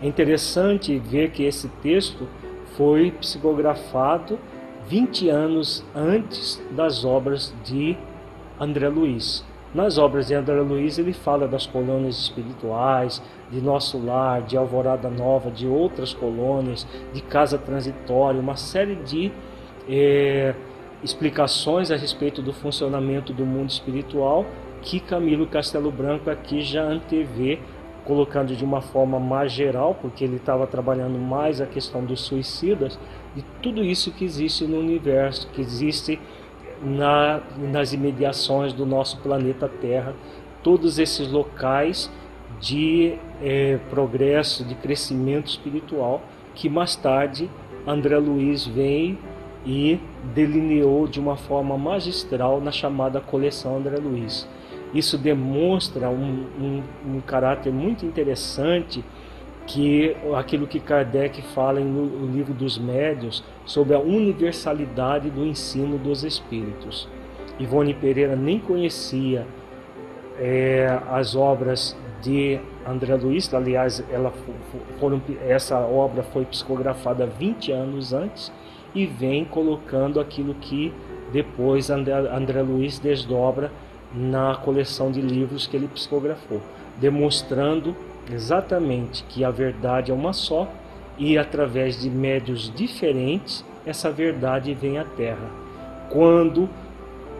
É 0.00 0.06
interessante 0.06 0.98
ver 0.98 1.30
que 1.30 1.44
esse 1.44 1.68
texto 1.82 2.28
foi 2.76 3.10
psicografado 3.10 4.38
20 4.88 5.28
anos 5.28 5.84
antes 5.94 6.62
das 6.70 7.04
obras 7.04 7.54
de 7.64 7.96
André 8.60 8.88
Luiz. 8.88 9.44
Nas 9.74 9.98
obras 9.98 10.28
de 10.28 10.34
André 10.34 10.60
Luiz, 10.60 10.98
ele 10.98 11.12
fala 11.12 11.48
das 11.48 11.66
colônias 11.66 12.16
espirituais, 12.16 13.22
de 13.50 13.60
Nosso 13.60 13.98
Lar, 13.98 14.42
de 14.42 14.56
Alvorada 14.56 15.10
Nova, 15.10 15.50
de 15.50 15.66
outras 15.66 16.12
colônias, 16.12 16.86
de 17.12 17.20
Casa 17.22 17.58
Transitória, 17.58 18.40
uma 18.40 18.56
série 18.56 18.94
de 18.94 19.32
é, 19.88 20.54
explicações 21.02 21.90
a 21.90 21.96
respeito 21.96 22.40
do 22.40 22.52
funcionamento 22.52 23.32
do 23.32 23.44
mundo 23.44 23.70
espiritual 23.70 24.46
que 24.84 25.00
Camilo 25.00 25.46
Castelo 25.46 25.90
Branco 25.90 26.30
aqui 26.30 26.60
já 26.60 26.82
antevê, 26.82 27.58
colocando 28.04 28.54
de 28.54 28.64
uma 28.64 28.82
forma 28.82 29.18
mais 29.18 29.50
geral, 29.50 29.96
porque 30.00 30.22
ele 30.24 30.36
estava 30.36 30.66
trabalhando 30.66 31.18
mais 31.18 31.60
a 31.60 31.66
questão 31.66 32.04
dos 32.04 32.20
suicidas, 32.20 32.98
e 33.36 33.42
tudo 33.62 33.82
isso 33.82 34.12
que 34.12 34.24
existe 34.24 34.64
no 34.64 34.78
universo, 34.78 35.48
que 35.48 35.60
existe 35.60 36.20
na, 36.82 37.40
nas 37.58 37.92
imediações 37.92 38.72
do 38.72 38.84
nosso 38.86 39.18
planeta 39.18 39.68
Terra, 39.68 40.14
todos 40.62 40.98
esses 40.98 41.30
locais 41.30 42.10
de 42.60 43.14
é, 43.42 43.78
progresso, 43.90 44.64
de 44.64 44.74
crescimento 44.74 45.48
espiritual, 45.48 46.22
que 46.54 46.68
mais 46.68 46.94
tarde 46.94 47.50
André 47.86 48.16
Luiz 48.18 48.66
vem 48.66 49.18
e 49.66 49.98
delineou 50.34 51.06
de 51.06 51.18
uma 51.18 51.36
forma 51.36 51.76
magistral 51.76 52.60
na 52.60 52.70
chamada 52.70 53.20
coleção 53.20 53.76
André 53.76 53.96
Luiz. 53.96 54.48
Isso 54.94 55.18
demonstra 55.18 56.08
um, 56.08 56.46
um, 56.58 56.82
um 57.16 57.20
caráter 57.20 57.72
muito 57.72 58.06
interessante 58.06 59.04
que 59.66 60.16
aquilo 60.34 60.66
que 60.66 60.78
Kardec 60.78 61.40
fala 61.54 61.80
no 61.80 62.26
livro 62.26 62.52
dos 62.52 62.78
médios 62.78 63.42
sobre 63.64 63.94
a 63.94 63.98
universalidade 63.98 65.30
do 65.30 65.44
ensino 65.44 65.96
dos 65.98 66.22
espíritos. 66.22 67.08
Ivone 67.58 67.94
Pereira 67.94 68.36
nem 68.36 68.58
conhecia 68.58 69.46
é, 70.38 71.00
as 71.08 71.34
obras 71.34 71.96
de 72.20 72.58
André 72.86 73.14
Luiz, 73.16 73.52
aliás, 73.52 74.02
ela 74.10 74.32
foram, 74.98 75.20
essa 75.46 75.78
obra 75.78 76.22
foi 76.22 76.44
psicografada 76.44 77.26
20 77.26 77.72
anos 77.72 78.12
antes 78.12 78.52
e 78.94 79.06
vem 79.06 79.44
colocando 79.44 80.20
aquilo 80.20 80.54
que 80.54 80.92
depois 81.32 81.90
André, 81.90 82.14
André 82.14 82.62
Luiz 82.62 82.98
desdobra 82.98 83.70
na 84.14 84.56
coleção 84.56 85.10
de 85.10 85.20
livros 85.20 85.66
que 85.66 85.76
ele 85.76 85.88
psicografou, 85.88 86.60
demonstrando 86.98 87.94
exatamente 88.32 89.24
que 89.24 89.44
a 89.44 89.50
verdade 89.50 90.10
é 90.10 90.14
uma 90.14 90.32
só 90.32 90.68
e 91.18 91.38
através 91.38 92.00
de 92.00 92.10
médios 92.10 92.72
diferentes 92.74 93.64
essa 93.86 94.10
verdade 94.10 94.74
vem 94.74 94.98
à 94.98 95.04
Terra. 95.04 95.50
Quando 96.10 96.68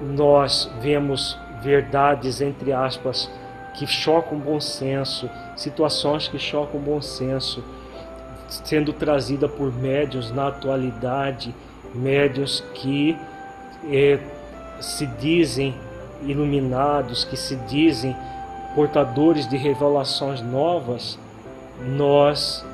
nós 0.01 0.71
vemos 0.81 1.39
verdades 1.63 2.41
entre 2.41 2.73
aspas 2.73 3.31
que 3.75 3.87
chocam 3.87 4.39
o 4.39 4.41
bom 4.41 4.61
senso, 4.61 5.29
situações 5.57 6.29
que 6.29 6.39
chocam 6.39 6.79
o 6.79 6.83
bom 6.83 7.03
senso, 7.03 7.65
sendo 8.49 8.93
trazida 8.93 9.49
por 9.49 9.73
médios 9.73 10.31
na 10.31 10.49
atualidade, 10.49 11.55
médios 11.95 12.63
que 12.75 13.17
eh, 13.91 14.19
se 14.81 15.07
dizem 15.07 15.75
iluminados, 16.23 17.25
que 17.25 17.37
se 17.37 17.57
dizem 17.57 18.15
portadores 18.75 19.49
de 19.49 19.57
revelações 19.57 20.41
novas, 20.41 21.19
nós 21.81 22.65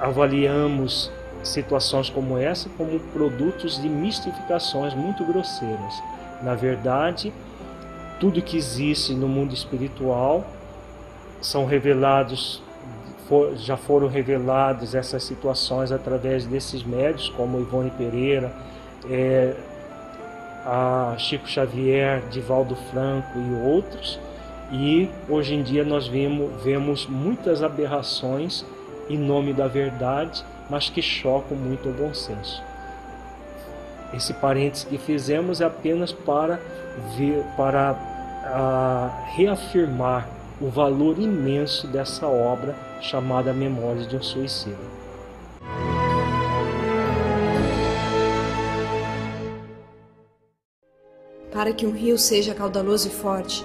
avaliamos 0.00 1.10
situações 1.42 2.10
como 2.10 2.36
essa 2.36 2.68
como 2.76 2.98
produtos 3.12 3.80
de 3.80 3.88
mistificações 3.88 4.94
muito 4.94 5.24
grosseiras. 5.24 6.02
Na 6.42 6.54
verdade, 6.54 7.32
tudo 8.18 8.42
que 8.42 8.56
existe 8.56 9.14
no 9.14 9.28
mundo 9.28 9.54
espiritual 9.54 10.44
são 11.40 11.64
revelados 11.64 12.62
já 13.56 13.76
foram 13.76 14.08
revelados 14.08 14.92
essas 14.92 15.22
situações 15.22 15.92
através 15.92 16.46
desses 16.46 16.82
médios, 16.82 17.28
como 17.28 17.60
Ivone 17.60 17.90
Pereira, 17.90 18.52
é, 19.08 19.54
a 20.66 21.14
Chico 21.16 21.48
Xavier, 21.48 22.22
Divaldo 22.28 22.74
Franco 22.90 23.38
e 23.38 23.68
outros, 23.68 24.18
e 24.72 25.08
hoje 25.28 25.54
em 25.54 25.62
dia 25.62 25.84
nós 25.84 26.06
vemos, 26.06 26.62
vemos 26.62 27.06
muitas 27.06 27.62
aberrações 27.62 28.64
em 29.08 29.18
nome 29.18 29.52
da 29.52 29.66
verdade, 29.66 30.44
mas 30.68 30.88
que 30.88 31.02
chocam 31.02 31.56
muito 31.56 31.88
o 31.88 31.92
bom 31.92 32.14
senso. 32.14 32.62
Esse 34.14 34.32
parênteses 34.34 34.84
que 34.84 34.98
fizemos 34.98 35.60
é 35.60 35.64
apenas 35.64 36.12
para, 36.12 36.60
ver, 37.16 37.44
para 37.56 37.96
reafirmar 39.34 40.28
o 40.60 40.68
valor 40.68 41.18
imenso 41.18 41.86
dessa 41.86 42.26
obra 42.26 42.74
chamada 43.00 43.52
Memórias 43.52 44.06
de 44.06 44.16
um 44.16 44.22
Suicida. 44.22 44.76
Para 51.52 51.72
que 51.72 51.86
um 51.86 51.92
rio 51.92 52.16
seja 52.16 52.54
caudaloso 52.54 53.08
e 53.08 53.10
forte, 53.10 53.64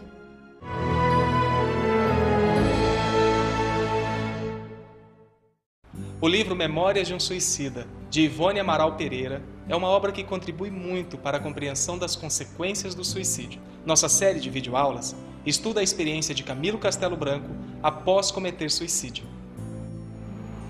O 6.23 6.27
livro 6.27 6.55
Memórias 6.55 7.07
de 7.07 7.15
um 7.15 7.19
Suicida, 7.19 7.87
de 8.07 8.21
Ivone 8.21 8.59
Amaral 8.59 8.95
Pereira, 8.95 9.41
é 9.67 9.75
uma 9.75 9.87
obra 9.87 10.11
que 10.11 10.23
contribui 10.23 10.69
muito 10.69 11.17
para 11.17 11.37
a 11.37 11.39
compreensão 11.39 11.97
das 11.97 12.15
consequências 12.15 12.93
do 12.93 13.03
suicídio. 13.03 13.59
Nossa 13.83 14.07
série 14.07 14.39
de 14.39 14.47
videoaulas 14.47 15.15
estuda 15.43 15.79
a 15.79 15.83
experiência 15.83 16.35
de 16.35 16.43
Camilo 16.43 16.77
Castelo 16.77 17.17
Branco 17.17 17.49
após 17.81 18.29
cometer 18.29 18.69
suicídio. 18.69 19.23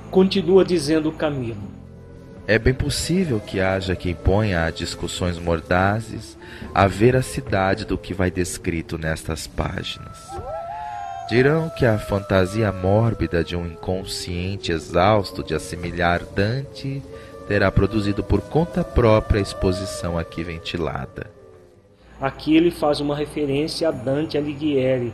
Continua 0.09 0.63
dizendo 0.63 1.11
Camilo. 1.11 1.69
É 2.47 2.57
bem 2.57 2.73
possível 2.73 3.41
que 3.41 3.59
haja 3.59 3.93
quem 3.93 4.15
ponha 4.15 4.63
a 4.63 4.71
discussões 4.71 5.37
mordazes 5.37 6.37
a 6.73 6.87
veracidade 6.87 7.83
do 7.83 7.97
que 7.97 8.13
vai 8.13 8.31
descrito 8.31 8.97
nestas 8.97 9.47
páginas. 9.47 10.17
Dirão 11.31 11.69
que 11.69 11.85
a 11.85 11.97
fantasia 11.97 12.73
mórbida 12.73 13.41
de 13.41 13.55
um 13.55 13.65
inconsciente 13.65 14.69
exausto 14.69 15.41
de 15.41 15.53
assimilar 15.53 16.25
Dante 16.25 17.01
terá 17.47 17.71
produzido 17.71 18.21
por 18.21 18.41
conta 18.41 18.83
própria 18.83 19.39
a 19.39 19.41
exposição 19.41 20.17
aqui 20.17 20.43
ventilada. 20.43 21.31
Aqui 22.19 22.57
ele 22.57 22.69
faz 22.69 22.99
uma 22.99 23.15
referência 23.15 23.87
a 23.87 23.91
Dante 23.91 24.37
Alighieri, 24.37 25.13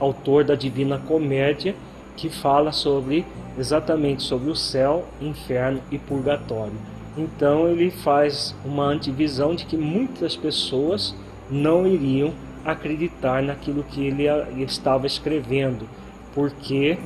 autor 0.00 0.42
da 0.42 0.56
Divina 0.56 0.98
Comédia, 0.98 1.76
que 2.16 2.28
fala 2.28 2.72
sobre 2.72 3.24
exatamente 3.56 4.24
sobre 4.24 4.50
o 4.50 4.56
céu, 4.56 5.06
inferno 5.20 5.80
e 5.92 5.98
purgatório. 6.00 6.74
Então 7.16 7.68
ele 7.68 7.92
faz 7.92 8.52
uma 8.64 8.86
antivisão 8.86 9.54
de 9.54 9.64
que 9.64 9.76
muitas 9.76 10.34
pessoas 10.34 11.14
não 11.48 11.86
iriam 11.86 12.34
acreditar 12.64 13.42
naquilo 13.42 13.82
que 13.82 14.06
ele 14.06 14.26
estava 14.62 15.06
escrevendo, 15.06 15.88
porque 16.34 16.98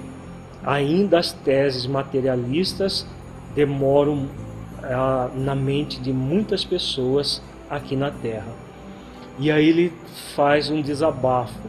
ainda 0.65 1.19
as 1.19 1.33
teses 1.33 1.87
materialistas 1.87 3.07
demoram 3.55 4.29
ah, 4.83 5.31
na 5.35 5.55
mente 5.55 6.01
de 6.01 6.13
muitas 6.13 6.65
pessoas 6.65 7.43
aqui 7.71 7.95
na 7.97 8.11
Terra. 8.11 8.53
E 9.39 9.51
aí 9.51 9.69
ele 9.69 9.93
faz 10.35 10.71
um 10.71 10.81
desabafo, 10.81 11.69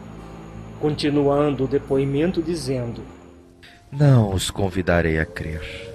continuando 0.80 1.64
o 1.64 1.68
depoimento 1.68 2.42
dizendo: 2.42 3.02
Não 3.90 4.32
os 4.32 4.50
convidarei 4.50 5.18
a 5.18 5.26
crer. 5.26 5.94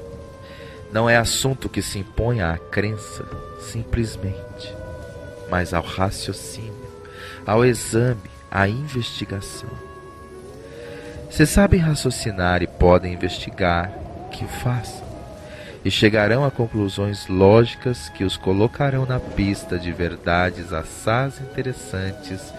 Não 0.91 1.09
é 1.09 1.15
assunto 1.15 1.69
que 1.69 1.81
se 1.81 1.99
imponha 1.99 2.49
à 2.49 2.57
crença, 2.57 3.25
simplesmente, 3.61 4.75
mas 5.49 5.73
ao 5.73 5.81
raciocínio 5.81 6.90
ao 7.45 7.65
exame, 7.65 8.29
à 8.49 8.67
investigação. 8.67 9.69
Se 11.29 11.45
sabem 11.45 11.79
raciocinar 11.79 12.61
e 12.61 12.67
podem 12.67 13.13
investigar, 13.13 13.91
que 14.31 14.45
façam, 14.45 15.07
e 15.83 15.89
chegarão 15.89 16.45
a 16.45 16.51
conclusões 16.51 17.27
lógicas 17.27 18.09
que 18.09 18.23
os 18.23 18.37
colocarão 18.37 19.05
na 19.05 19.19
pista 19.19 19.79
de 19.79 19.91
verdades 19.91 20.71
assaz 20.71 21.39
interessantes 21.39 22.53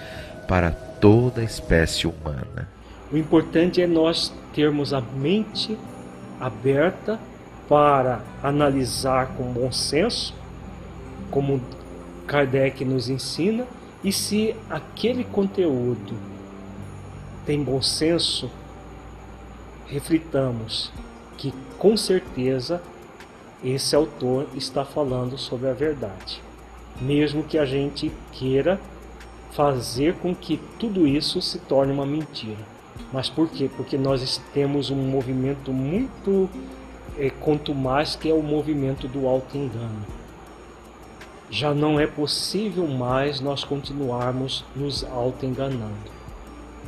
para 0.49 0.71
toda 0.71 1.40
a 1.40 1.45
espécie 1.45 2.07
humana. 2.07 2.68
O 3.12 3.16
importante 3.16 3.81
é 3.81 3.87
nós 3.87 4.33
termos 4.55 4.92
a 4.92 5.01
mente 5.01 5.79
aberta 6.40 7.21
para 7.68 8.21
analisar 8.42 9.29
com 9.37 9.45
bom 9.53 9.71
senso, 9.71 10.35
como 11.31 11.61
Kardec 12.27 12.85
nos 12.85 13.09
ensina, 13.09 13.66
e 14.05 14.12
se 14.12 14.57
aquele 14.69 15.23
conteúdo 15.23 16.15
tem 17.47 17.62
bom 17.62 17.81
senso, 17.81 18.51
reflitamos 19.87 20.93
que 21.38 21.55
com 21.79 21.97
certeza 21.97 22.83
esse 23.62 23.95
autor 23.95 24.49
está 24.55 24.85
falando 24.85 25.38
sobre 25.38 25.69
a 25.69 25.73
verdade. 25.73 26.43
Mesmo 27.01 27.45
que 27.45 27.57
a 27.57 27.65
gente 27.65 28.11
queira 28.33 28.81
fazer 29.53 30.15
com 30.15 30.35
que 30.35 30.61
tudo 30.79 31.07
isso 31.07 31.41
se 31.41 31.59
torne 31.61 31.93
uma 31.93 32.07
mentira. 32.07 32.65
Mas 33.12 33.29
por 33.29 33.49
quê? 33.49 33.71
Porque 33.77 33.97
nós 33.97 34.41
temos 34.53 34.91
um 34.91 34.97
movimento 34.97 35.73
muito 35.73 36.51
é, 37.17 37.31
quanto 37.31 37.73
mais 37.73 38.17
que 38.17 38.29
é 38.29 38.35
o 38.35 38.43
movimento 38.43 39.07
do 39.07 39.29
auto-engano 39.29 40.22
já 41.53 41.75
não 41.75 42.01
é 42.01 42.07
possível 42.07 42.88
mais 42.88 43.38
nós 43.38 43.62
continuarmos 43.62 44.65
nos 44.75 45.05
auto-enganando. 45.05 46.11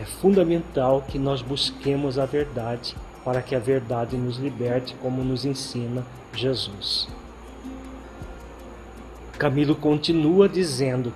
É 0.00 0.06
fundamental 0.06 1.04
que 1.06 1.18
nós 1.18 1.42
busquemos 1.42 2.18
a 2.18 2.24
verdade 2.24 2.96
para 3.22 3.42
que 3.42 3.54
a 3.54 3.58
verdade 3.58 4.16
nos 4.16 4.38
liberte, 4.38 4.96
como 5.02 5.22
nos 5.22 5.44
ensina 5.44 6.02
Jesus. 6.34 7.06
Camilo 9.38 9.76
continua 9.76 10.48
dizendo: 10.48 11.12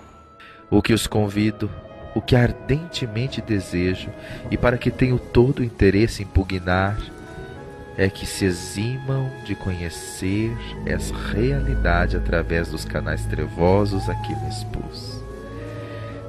O 0.70 0.82
que 0.82 0.92
os 0.92 1.06
convido, 1.06 1.70
o 2.14 2.20
que 2.20 2.36
ardentemente 2.36 3.40
desejo 3.40 4.10
e 4.50 4.58
para 4.58 4.76
que 4.76 4.90
tenho 4.90 5.18
todo 5.18 5.60
o 5.60 5.64
interesse 5.64 6.22
em 6.22 6.26
pugnar, 6.26 6.98
é 7.98 8.08
que 8.08 8.24
se 8.24 8.44
eximam 8.44 9.28
de 9.44 9.56
conhecer 9.56 10.56
essa 10.86 11.12
realidade 11.12 12.16
através 12.16 12.68
dos 12.68 12.84
canais 12.84 13.26
trevosos 13.26 14.08
a 14.08 14.14
que 14.14 14.36
me 14.36 14.48
expus, 14.48 15.20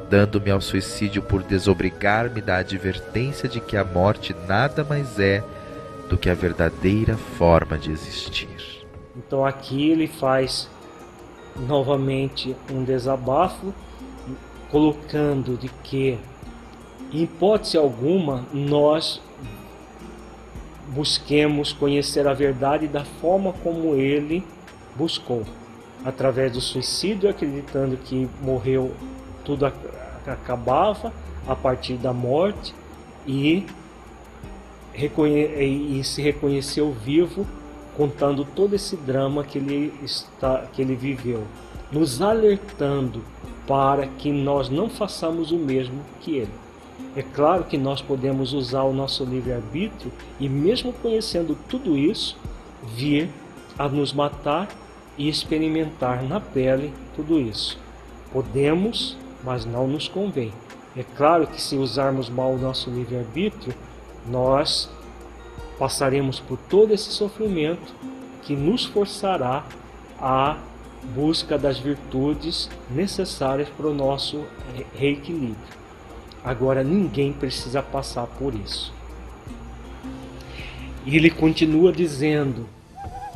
dando-me 0.09 0.49
ao 0.49 0.59
suicídio 0.59 1.21
por 1.21 1.43
desobrigar-me 1.43 2.41
da 2.41 2.57
advertência 2.57 3.47
de 3.47 3.61
que 3.61 3.77
a 3.77 3.83
morte 3.85 4.35
nada 4.47 4.83
mais 4.83 5.19
é 5.19 5.43
do 6.09 6.17
que 6.17 6.27
a 6.27 6.33
verdadeira 6.33 7.15
forma 7.15 7.77
de 7.77 7.91
existir. 7.91 8.83
Então 9.15 9.45
aqui 9.45 9.91
ele 9.91 10.07
faz 10.07 10.67
novamente 11.55 12.55
um 12.71 12.83
desabafo, 12.83 13.71
colocando 14.71 15.55
de 15.55 15.69
que, 15.83 16.17
em 17.13 17.23
hipótese 17.23 17.77
alguma, 17.77 18.43
nós 18.51 19.21
busquemos 20.89 21.71
conhecer 21.71 22.27
a 22.27 22.33
verdade 22.33 22.87
da 22.87 23.05
forma 23.05 23.53
como 23.63 23.95
ele 23.95 24.43
buscou, 24.95 25.43
através 26.03 26.51
do 26.51 26.61
suicídio, 26.61 27.29
acreditando 27.29 27.97
que 27.97 28.27
morreu, 28.41 28.91
tudo 29.45 29.65
acabava 30.25 31.13
a 31.47 31.55
partir 31.55 31.95
da 31.95 32.11
morte 32.11 32.73
e, 33.25 33.65
e 34.95 36.01
se 36.03 36.21
reconheceu 36.21 36.91
vivo, 36.91 37.45
contando 37.95 38.45
todo 38.45 38.75
esse 38.75 38.95
drama 38.95 39.43
que 39.43 39.57
ele, 39.57 39.93
está, 40.03 40.65
que 40.73 40.81
ele 40.81 40.95
viveu, 40.95 41.43
nos 41.91 42.21
alertando 42.21 43.21
para 43.67 44.07
que 44.07 44.31
nós 44.31 44.69
não 44.69 44.89
façamos 44.89 45.51
o 45.51 45.57
mesmo 45.57 46.01
que 46.21 46.37
ele. 46.37 46.68
É 47.15 47.21
claro 47.21 47.63
que 47.63 47.77
nós 47.77 48.01
podemos 48.01 48.53
usar 48.53 48.83
o 48.83 48.93
nosso 48.93 49.23
livre-arbítrio 49.23 50.11
e, 50.39 50.47
mesmo 50.47 50.93
conhecendo 50.93 51.57
tudo 51.67 51.97
isso, 51.97 52.37
vir 52.95 53.29
a 53.77 53.87
nos 53.87 54.13
matar 54.13 54.67
e 55.17 55.27
experimentar 55.27 56.23
na 56.23 56.39
pele 56.39 56.93
tudo 57.15 57.39
isso. 57.39 57.77
Podemos, 58.31 59.17
mas 59.43 59.65
não 59.65 59.87
nos 59.87 60.07
convém. 60.07 60.53
É 60.95 61.03
claro 61.03 61.47
que, 61.47 61.61
se 61.61 61.75
usarmos 61.75 62.29
mal 62.29 62.51
o 62.53 62.57
nosso 62.57 62.89
livre-arbítrio, 62.89 63.73
nós 64.27 64.89
passaremos 65.77 66.39
por 66.39 66.57
todo 66.69 66.93
esse 66.93 67.09
sofrimento 67.09 67.93
que 68.43 68.55
nos 68.55 68.85
forçará 68.85 69.63
à 70.19 70.57
busca 71.15 71.57
das 71.57 71.79
virtudes 71.79 72.69
necessárias 72.89 73.69
para 73.69 73.87
o 73.87 73.93
nosso 73.93 74.43
reequilíbrio. 74.93 75.78
Agora 76.43 76.83
ninguém 76.83 77.33
precisa 77.33 77.81
passar 77.81 78.25
por 78.25 78.53
isso. 78.53 78.93
E 81.05 81.15
ele 81.15 81.29
continua 81.29 81.91
dizendo: 81.91 82.67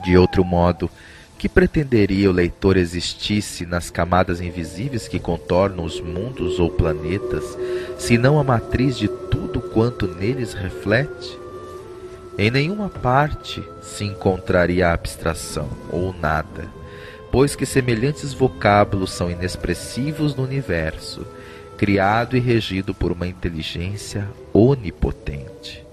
De 0.03 0.17
outro 0.17 0.43
modo, 0.43 0.89
que 1.37 1.49
pretenderia 1.49 2.29
o 2.29 2.33
leitor 2.33 2.77
existisse 2.77 3.65
nas 3.65 3.89
camadas 3.89 4.39
invisíveis 4.39 5.07
que 5.07 5.19
contornam 5.19 5.83
os 5.83 5.99
mundos 5.99 6.59
ou 6.59 6.69
planetas, 6.69 7.57
se 7.97 8.17
não 8.17 8.39
a 8.39 8.43
matriz 8.43 8.97
de 8.97 9.07
tudo 9.07 9.59
quanto 9.59 10.07
neles 10.07 10.53
reflete? 10.53 11.37
Em 12.37 12.49
nenhuma 12.49 12.89
parte 12.89 13.61
se 13.81 14.05
encontraria 14.05 14.87
a 14.87 14.93
abstração 14.93 15.69
ou 15.91 16.13
nada, 16.13 16.67
pois 17.31 17.55
que 17.55 17.65
semelhantes 17.65 18.33
vocábulos 18.33 19.11
são 19.11 19.29
inexpressivos 19.29 20.35
no 20.35 20.43
universo 20.43 21.27
criado 21.83 22.37
e 22.37 22.39
regido 22.39 22.93
por 22.93 23.11
uma 23.11 23.27
inteligência 23.27 24.25
onipotente. 24.53 25.85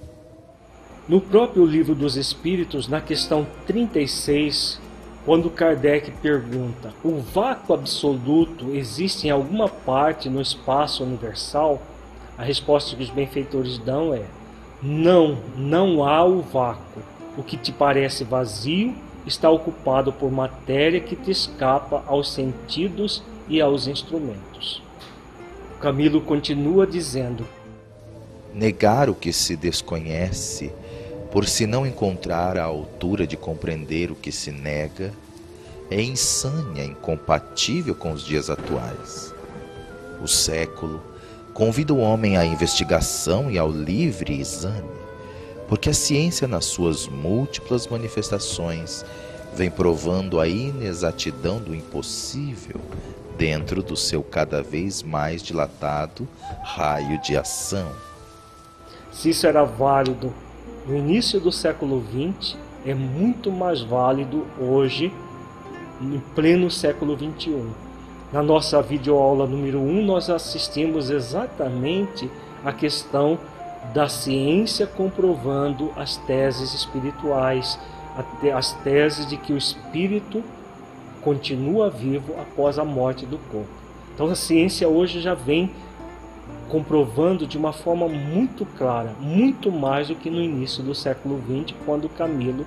No 1.09 1.21
próprio 1.21 1.67
Livro 1.67 1.97
dos 1.97 2.17
Espíritos, 2.17 2.87
na 2.87 3.01
questão 3.01 3.45
36, 3.67 4.81
quando 5.27 5.51
Kardec 5.51 6.13
pergunta: 6.23 6.95
o 7.03 7.19
vácuo 7.19 7.75
absoluto 7.75 8.71
existe 8.73 9.27
em 9.27 9.31
alguma 9.31 9.69
parte 9.69 10.29
no 10.29 10.41
espaço 10.41 11.03
universal? 11.03 11.83
A 12.39 12.45
resposta 12.45 12.95
que 12.95 13.03
os 13.03 13.11
benfeitores 13.11 13.77
dão 13.79 14.15
é: 14.15 14.23
não, 14.81 15.39
não 15.57 16.05
há 16.05 16.25
o 16.25 16.41
vácuo. 16.41 17.03
O 17.37 17.43
que 17.43 17.57
te 17.57 17.73
parece 17.73 18.23
vazio 18.23 18.95
está 19.27 19.51
ocupado 19.51 20.13
por 20.13 20.31
matéria 20.31 21.01
que 21.01 21.17
te 21.17 21.33
escapa 21.33 22.05
aos 22.07 22.31
sentidos 22.33 23.25
e 23.49 23.61
aos 23.61 23.89
instrumentos. 23.89 24.89
Camilo 25.81 26.21
continua 26.21 26.87
dizendo: 26.87 27.49
Negar 28.53 29.09
o 29.09 29.15
que 29.15 29.33
se 29.33 29.57
desconhece, 29.57 30.71
por 31.33 31.47
se 31.49 31.67
não 31.67 31.87
encontrar 31.87 32.59
a 32.59 32.65
altura 32.65 33.27
de 33.27 33.35
compreender 33.35 34.11
o 34.11 34.15
que 34.15 34.31
se 34.31 34.53
nega, 34.53 35.11
é 35.91 36.03
insânia 36.03 36.85
incompatível 36.85 37.95
com 37.95 38.13
os 38.13 38.23
dias 38.23 38.51
atuais. 38.51 39.35
O 40.23 40.29
século 40.29 41.01
convida 41.55 41.95
o 41.95 41.99
homem 41.99 42.37
à 42.37 42.45
investigação 42.45 43.51
e 43.51 43.59
ao 43.59 43.71
livre 43.71 44.39
exame, 44.39 45.01
porque 45.67 45.89
a 45.89 45.95
ciência, 45.95 46.47
nas 46.47 46.67
suas 46.67 47.09
múltiplas 47.09 47.87
manifestações, 47.87 49.03
vem 49.55 49.71
provando 49.71 50.39
a 50.41 50.47
inexatidão 50.47 51.59
do 51.59 51.75
impossível 51.75 52.79
dentro 53.41 53.83
do 53.83 53.97
seu 53.97 54.23
cada 54.23 54.63
vez 54.63 55.03
mais 55.03 55.43
dilatado 55.43 56.29
raio 56.63 57.19
de 57.23 57.39
ação. 57.39 57.91
Se 59.11 59.31
isso 59.31 59.47
era 59.47 59.65
válido 59.65 60.31
no 60.87 60.95
início 60.95 61.41
do 61.41 61.51
século 61.51 62.05
XX, 62.05 62.59
é 62.85 62.93
muito 62.93 63.51
mais 63.51 63.81
válido 63.81 64.47
hoje, 64.61 65.11
em 66.03 66.21
pleno 66.35 66.71
século 66.71 67.17
XXI. 67.17 67.65
Na 68.31 68.43
nossa 68.43 68.83
videoaula 68.83 69.47
número 69.47 69.81
1, 69.81 70.05
nós 70.05 70.29
assistimos 70.29 71.09
exatamente 71.09 72.31
a 72.63 72.73
questão 72.75 73.39
da 73.95 74.07
ciência 74.07 74.87
comprovando 74.87 75.91
as 75.97 76.19
teses 76.19 76.75
espirituais, 76.75 77.79
as 78.55 78.75
teses 78.85 79.27
de 79.27 79.39
que 79.39 79.55
o 79.55 79.57
espírito 79.57 80.45
continua 81.23 81.91
vivo 81.91 82.35
após 82.41 82.79
a 82.79 82.85
morte 82.85 83.27
do 83.27 83.39
corpo. 83.51 83.69
Então 84.15 84.27
a 84.27 84.35
ciência 84.35 84.89
hoje 84.89 85.21
já 85.21 85.35
vem 85.35 85.71
comprovando 86.69 87.47
de 87.47 87.59
uma 87.59 87.73
forma 87.73 88.09
muito 88.09 88.65
clara, 88.65 89.15
muito 89.21 89.73
mais 89.73 90.09
do 90.09 90.15
que 90.15 90.31
no 90.31 90.41
início 90.41 90.83
do 90.83 90.95
século 90.95 91.41
XX, 91.41 91.77
quando 91.85 92.09
Camilo 92.09 92.65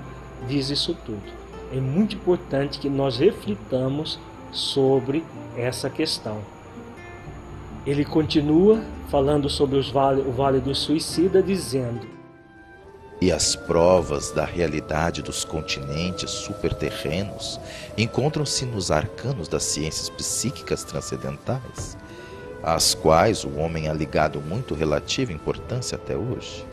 diz 0.48 0.70
isso 0.70 0.96
tudo. 1.06 1.24
É 1.72 1.80
muito 1.80 2.16
importante 2.16 2.80
que 2.80 2.90
nós 2.90 3.18
reflitamos 3.18 4.20
sobre 4.52 5.24
essa 5.58 5.90
questão. 5.90 6.38
Ele 7.86 8.06
continua 8.06 8.82
falando 9.10 9.50
sobre 9.50 9.82
vale, 9.92 10.22
o 10.22 10.32
Vale 10.32 10.60
do 10.60 10.76
Suicida, 10.76 11.42
dizendo: 11.42 12.13
E 13.24 13.32
as 13.32 13.56
provas 13.56 14.32
da 14.32 14.44
realidade 14.44 15.22
dos 15.22 15.46
continentes 15.46 16.30
superterrenos 16.30 17.58
encontram-se 17.98 18.66
nos 18.66 18.92
arcanos 18.92 19.48
das 19.48 19.64
ciências 19.64 20.10
psíquicas 20.10 20.84
transcendentais, 20.84 21.98
às 22.62 22.94
quais 22.94 23.46
o 23.46 23.56
homem 23.56 23.88
é 23.88 23.94
ligado 23.94 24.42
muito 24.42 24.76
relativa 24.76 25.32
importância 25.32 25.96
até 25.96 26.18
hoje. 26.18 26.66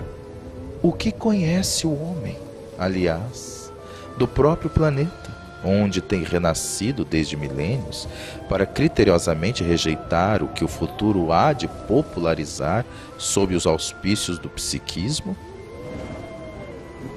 O 0.83 0.93
que 0.93 1.13
conhece 1.13 1.87
o 1.87 1.93
homem, 1.93 2.37
aliás, 2.77 3.73
do 4.19 4.27
próprio 4.27 4.69
planeta? 4.69 5.39
onde 5.63 6.01
tem 6.01 6.23
renascido 6.23 7.05
desde 7.05 7.37
milênios, 7.37 8.09
para 8.49 8.65
criteriosamente 8.65 9.63
rejeitar 9.63 10.43
o 10.43 10.49
que 10.49 10.65
o 10.65 10.69
futuro 10.69 11.31
há 11.33 11.53
de 11.53 11.69
popularizar 11.69 12.83
sob 13.19 13.55
os 13.55 13.67
auspícios 13.67 14.39
do 14.39 14.49
psiquismo? 14.49 15.37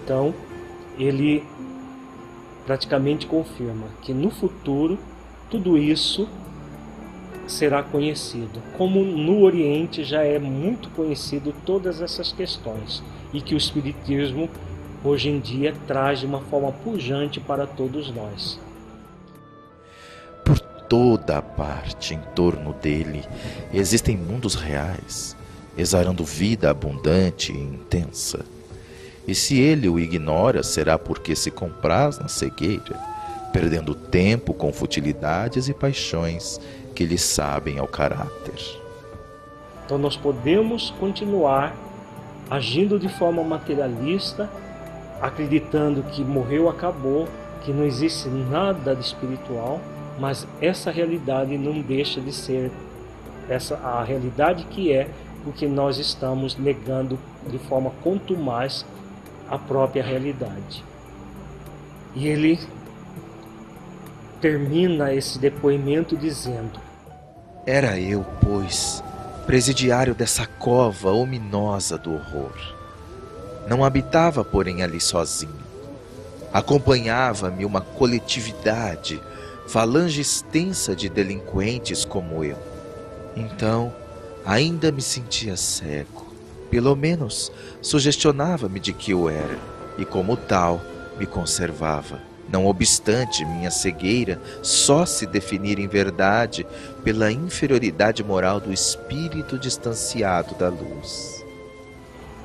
Então, 0.04 0.34
ele 0.98 1.44
praticamente 2.66 3.26
confirma 3.26 3.88
que 4.02 4.14
no 4.14 4.30
futuro 4.30 5.00
tudo 5.50 5.78
isso 5.78 6.28
será 7.48 7.84
conhecido, 7.84 8.62
como 8.78 9.04
no 9.04 9.42
Oriente 9.42 10.04
já 10.04 10.24
é 10.24 10.40
muito 10.40 10.90
conhecido 10.90 11.54
todas 11.66 12.02
essas 12.02 12.32
questões 12.32 13.04
e 13.34 13.42
que 13.42 13.54
o 13.54 13.58
espiritismo 13.58 14.50
hoje 15.04 15.30
em 15.30 15.40
dia 15.40 15.74
traz 15.86 16.20
de 16.20 16.26
uma 16.26 16.40
forma 16.42 16.72
pujante 16.72 17.40
para 17.40 17.68
todos 17.68 18.14
nós. 18.14 18.60
Por 20.46 20.60
toda 20.60 21.38
a 21.38 21.42
parte 21.42 22.14
em 22.14 22.20
torno 22.34 22.74
dele 22.74 23.24
existem 23.74 24.18
mundos 24.18 24.56
reais, 24.56 25.36
exarando 25.78 26.24
vida 26.24 26.70
abundante 26.70 27.52
e 27.52 27.58
intensa. 27.58 28.53
E 29.28 29.34
se 29.34 29.60
ele 29.60 29.88
o 29.88 30.00
ignora, 30.00 30.64
será 30.64 30.98
porque 30.98 31.36
se 31.36 31.50
compraz 31.50 32.20
na 32.20 32.28
cegueira, 32.28 33.00
perdendo 33.52 33.96
tempo 33.96 34.54
com 34.54 34.74
futilidades 34.74 35.70
e 35.70 35.74
paixões 35.74 36.60
que 36.94 37.06
lhe 37.06 37.18
sabem 37.18 37.80
ao 37.80 37.88
caráter. 37.88 38.82
Então 39.86 39.98
nós 39.98 40.18
podemos 40.18 40.92
continuar 41.00 41.76
agindo 42.50 43.00
de 43.00 43.10
forma 43.10 43.44
materialista 43.44 44.50
acreditando 45.24 46.04
que 46.04 46.22
morreu, 46.22 46.68
acabou, 46.68 47.30
que 47.64 47.72
não 47.72 47.86
existe 47.86 48.28
nada 48.28 48.94
de 48.94 49.02
espiritual, 49.02 49.80
mas 50.20 50.46
essa 50.60 50.92
realidade 50.92 51.58
não 51.58 51.80
deixa 51.80 52.20
de 52.20 52.34
ser 52.34 52.70
essa 53.48 53.78
a 53.78 54.04
realidade 54.04 54.66
que 54.66 54.92
é 54.92 55.10
porque 55.46 55.66
nós 55.66 55.98
estamos 55.98 56.58
negando 56.58 57.18
de 57.50 57.58
forma 57.58 57.92
contumaz 58.04 58.86
a 59.50 59.58
própria 59.58 60.04
realidade. 60.04 60.84
E 62.16 62.28
ele 62.28 62.60
termina 64.40 65.14
esse 65.14 65.40
depoimento 65.40 66.16
dizendo: 66.16 66.80
Era 67.66 68.00
eu, 68.00 68.26
pois, 68.42 69.04
presidiário 69.46 70.14
dessa 70.14 70.46
cova 70.46 71.12
ominosa 71.12 71.98
do 71.98 72.14
horror 72.14 72.84
não 73.68 73.84
habitava, 73.84 74.44
porém, 74.44 74.84
ali 74.84 75.00
sozinho. 75.00 75.64
Acompanhava-me 76.52 77.66
uma 77.66 77.82
coletividade, 77.82 79.22
falange 79.68 80.22
extensa 80.22 80.96
de 80.96 81.10
delinquentes 81.10 82.06
como 82.06 82.44
eu. 82.44 82.58
Então, 83.36 83.94
ainda 84.46 84.92
me 84.92 85.02
sentia 85.02 85.56
cego. 85.56 86.23
Pelo 86.74 86.96
menos, 86.96 87.52
sugestionava-me 87.84 88.80
de 88.80 88.94
que 88.94 89.12
eu 89.12 89.30
era, 89.30 89.60
e 89.96 90.04
como 90.04 90.36
tal, 90.36 90.82
me 91.20 91.26
conservava. 91.28 92.20
Não 92.50 92.66
obstante 92.66 93.46
minha 93.46 93.70
cegueira 93.70 94.42
só 94.64 95.06
se 95.06 95.28
definir 95.28 95.78
em 95.78 95.88
verdade 95.88 96.66
pela 97.04 97.32
inferioridade 97.32 98.24
moral 98.24 98.60
do 98.60 98.74
espírito 98.74 99.60
distanciado 99.60 100.56
da 100.56 100.68
luz. 100.68 101.46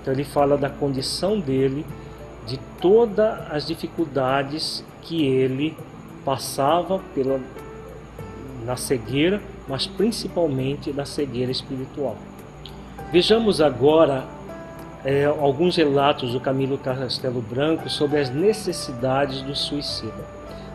Então 0.02 0.12
ele 0.12 0.24
fala 0.24 0.58
da 0.58 0.68
condição 0.68 1.40
dele, 1.40 1.86
de 2.46 2.58
todas 2.82 3.50
as 3.50 3.66
dificuldades 3.66 4.84
que 5.00 5.24
ele 5.24 5.74
passava 6.22 6.98
pela, 7.14 7.40
na 8.66 8.76
cegueira, 8.76 9.40
mas 9.66 9.86
principalmente 9.86 10.92
na 10.92 11.06
cegueira 11.06 11.50
espiritual. 11.50 12.27
Vejamos 13.10 13.62
agora 13.62 14.24
é, 15.02 15.24
alguns 15.24 15.76
relatos 15.76 16.32
do 16.32 16.40
Camilo 16.40 16.76
Castelo 16.76 17.40
Branco 17.40 17.88
sobre 17.88 18.20
as 18.20 18.28
necessidades 18.28 19.40
do 19.40 19.54
suicida. 19.54 20.26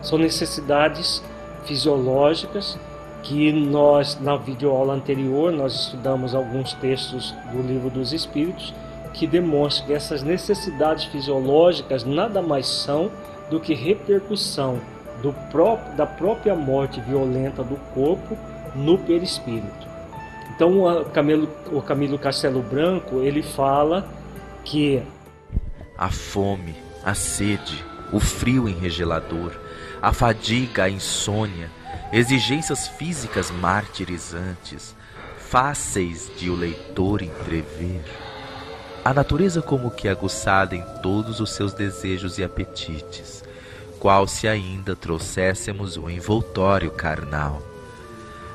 São 0.02 0.18
necessidades 0.18 1.24
fisiológicas 1.64 2.76
que 3.22 3.52
nós, 3.52 4.20
na 4.20 4.36
videoaula 4.36 4.96
anterior, 4.96 5.52
nós 5.52 5.74
estudamos 5.82 6.34
alguns 6.34 6.74
textos 6.74 7.36
do 7.52 7.62
Livro 7.62 7.92
dos 7.92 8.12
Espíritos 8.12 8.74
que 9.14 9.28
demonstra 9.28 9.86
que 9.86 9.94
essas 9.94 10.24
necessidades 10.24 11.06
fisiológicas 11.06 12.04
nada 12.04 12.42
mais 12.42 12.66
são 12.66 13.12
do 13.52 13.60
que 13.60 13.76
repercussão 13.76 14.80
do 15.22 15.32
próprio, 15.52 15.96
da 15.96 16.08
própria 16.08 16.56
morte 16.56 17.00
violenta 17.00 17.64
do 17.64 17.76
corpo 17.94 18.36
no 18.76 18.98
perispírito. 18.98 19.83
Então 20.56 20.84
o 21.72 21.82
Camilo, 21.82 22.20
Castelo 22.20 22.62
Branco 22.62 23.22
ele 23.22 23.42
fala 23.42 24.08
que 24.64 25.02
a 25.98 26.10
fome, 26.10 26.76
a 27.04 27.14
sede, 27.14 27.84
o 28.12 28.20
frio 28.20 28.70
enregelador, 28.70 29.52
a 30.02 30.14
fadiga, 30.14 30.84
a 30.84 30.90
insônia, 30.90 31.70
exigências 32.12 32.88
físicas 32.88 33.50
martirizantes, 33.50 34.96
fáceis 35.38 36.32
de 36.38 36.50
o 36.50 36.56
leitor 36.56 37.22
entrever. 37.22 38.04
A 39.04 39.14
natureza 39.14 39.62
como 39.62 39.92
que 39.92 40.08
aguçada 40.08 40.76
em 40.76 40.84
todos 41.02 41.40
os 41.40 41.52
seus 41.52 41.74
desejos 41.74 42.38
e 42.38 42.44
apetites, 42.44 43.44
qual 44.00 44.28
se 44.28 44.48
ainda 44.48 44.96
trouxéssemos 44.96 45.98
o 45.98 46.10
envoltório 46.10 46.92
carnal. 46.92 47.73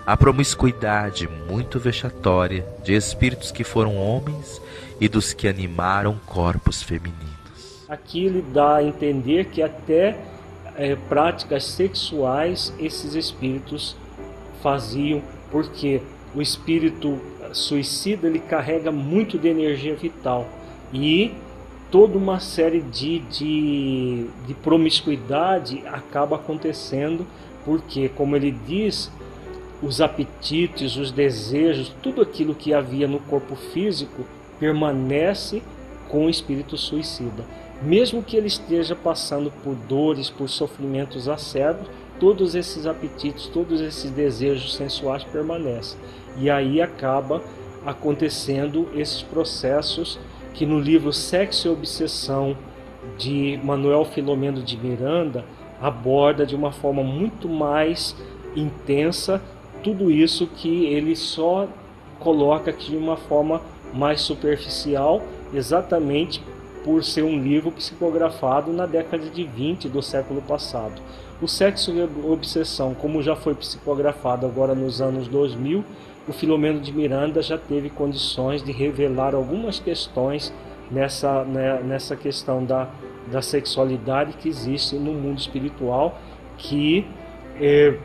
A 0.09 0.16
promiscuidade 0.16 1.28
muito 1.50 1.78
vexatória 1.78 2.64
de 2.82 2.94
espíritos 2.94 3.52
que 3.52 3.62
foram 3.62 3.98
homens 3.98 4.59
e 4.98 5.06
dos 5.06 5.34
que 5.34 5.46
animaram 5.46 6.18
corpos 6.24 6.82
femininos. 6.82 7.84
Aqui 7.86 8.24
ele 8.24 8.40
dá 8.40 8.76
a 8.76 8.82
entender 8.82 9.50
que 9.50 9.61
até 9.62 10.18
é, 10.76 10.96
práticas 10.96 11.66
sexuais 11.66 12.72
esses 12.78 13.12
espíritos 13.12 13.94
faziam, 14.62 15.20
porque 15.50 16.00
o 16.34 16.40
espírito 16.40 17.20
suicida 17.52 18.28
ele 18.28 18.38
carrega 18.38 18.90
muito 18.90 19.36
de 19.36 19.48
energia 19.48 19.94
vital 19.94 20.48
e 20.90 21.34
toda 21.90 22.16
uma 22.16 22.40
série 22.40 22.80
de, 22.80 23.18
de, 23.18 24.26
de 24.46 24.54
promiscuidade 24.54 25.86
acaba 25.86 26.36
acontecendo 26.36 27.26
porque, 27.62 28.09
como 28.09 28.34
ele 28.34 28.50
diz, 28.66 29.12
os 29.83 30.01
apetites, 30.01 30.97
os 30.97 31.11
desejos, 31.11 31.93
tudo 32.03 32.20
aquilo 32.20 32.55
que 32.55 32.74
havia 32.74 33.07
no 33.07 33.20
corpo 33.20 33.55
físico 33.55 34.24
permanece 34.59 35.62
com 36.09 36.26
o 36.26 36.31
espírito 36.31 36.76
suicida. 36.76 37.45
Mesmo 37.81 38.22
que 38.22 38.37
ele 38.37 38.49
esteja 38.49 38.97
passando 38.97 39.53
por 39.62 39.74
dores, 39.74 40.29
por 40.29 40.49
sofrimentos 40.49 41.29
acerbos, 41.29 41.87
todos 42.18 42.57
esses 42.57 42.87
apetites, 42.87 43.47
todos 43.47 43.81
esses 43.81 44.11
desejos 44.11 44.74
sensuais 44.74 45.22
permanecem. 45.22 45.99
E 46.37 46.51
aí 46.51 46.81
acaba 46.81 47.43
acontecendo 47.87 48.89
esses 48.95 49.22
processos 49.22 50.18
que 50.55 50.66
no 50.66 50.81
livro 50.81 51.12
Sexo 51.12 51.68
e 51.68 51.70
Obsessão 51.70 52.57
de 53.16 53.61
Manuel 53.62 54.05
Filomeno 54.05 54.61
de 54.61 54.76
Miranda 54.76 55.45
aborda 55.81 56.45
de 56.45 56.57
uma 56.57 56.72
forma 56.72 57.05
muito 57.05 57.49
mais 57.49 58.16
intensa 58.57 59.41
tudo 59.83 60.11
isso 60.11 60.47
que 60.47 60.87
ele 60.87 61.14
só 61.16 61.68
coloca 62.18 62.70
aqui 62.70 62.91
de 62.91 62.97
uma 62.97 63.16
forma 63.16 63.61
mais 63.95 64.20
superficial, 64.20 65.22
exatamente 65.53 66.43
por 66.85 67.05
ser 67.05 67.22
um 67.22 67.39
livro 67.41 67.70
psicografado 67.72 68.72
na 68.72 68.87
década 68.87 69.29
de 69.29 69.45
20 69.45 69.89
do 69.89 70.03
século 70.03 70.41
passado. 70.43 71.01
O 71.41 71.47
Sexo 71.47 71.93
e 71.93 72.03
Obsessão, 72.26 72.95
como 72.95 73.22
já 73.22 73.37
foi 73.37 73.55
psicografado 73.55 74.47
agora 74.47 74.74
nos 74.74 75.01
anos 75.01 75.29
2000, 75.29 75.85
o 76.26 76.33
Filomeno 76.33 76.81
de 76.81 76.93
Miranda 76.93 77.41
já 77.41 77.57
teve 77.57 77.89
condições 77.89 78.62
de 78.62 78.72
revelar 78.72 79.35
algumas 79.35 79.79
questões 79.81 80.53
nessa, 80.91 81.45
né, 81.45 81.81
nessa 81.83 82.16
questão 82.16 82.64
da, 82.64 82.89
da 83.31 83.41
sexualidade 83.41 84.35
que 84.35 84.49
existe 84.49 84.97
no 84.97 85.12
mundo 85.12 85.39
espiritual, 85.39 86.18
que 86.57 87.07
eh, 87.61 87.97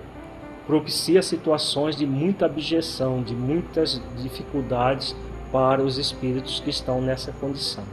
propicia 0.66 1.22
situações 1.22 1.96
de 1.96 2.06
muita 2.06 2.46
abjeção, 2.46 3.22
de 3.22 3.36
muitas 3.36 4.02
dificuldades 4.22 5.16
para 5.52 5.84
os 5.84 5.98
espíritos 5.98 6.60
que 6.60 6.70
estão 6.70 7.02
nessa 7.02 7.32
condição. 7.34 7.84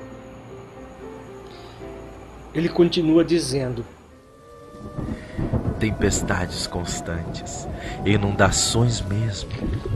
Ele 2.55 2.69
continua 2.69 3.25
dizendo: 3.25 3.85
tempestades 5.79 6.67
constantes, 6.67 7.69
inundações 8.05 9.01
mesmo, 9.01 9.51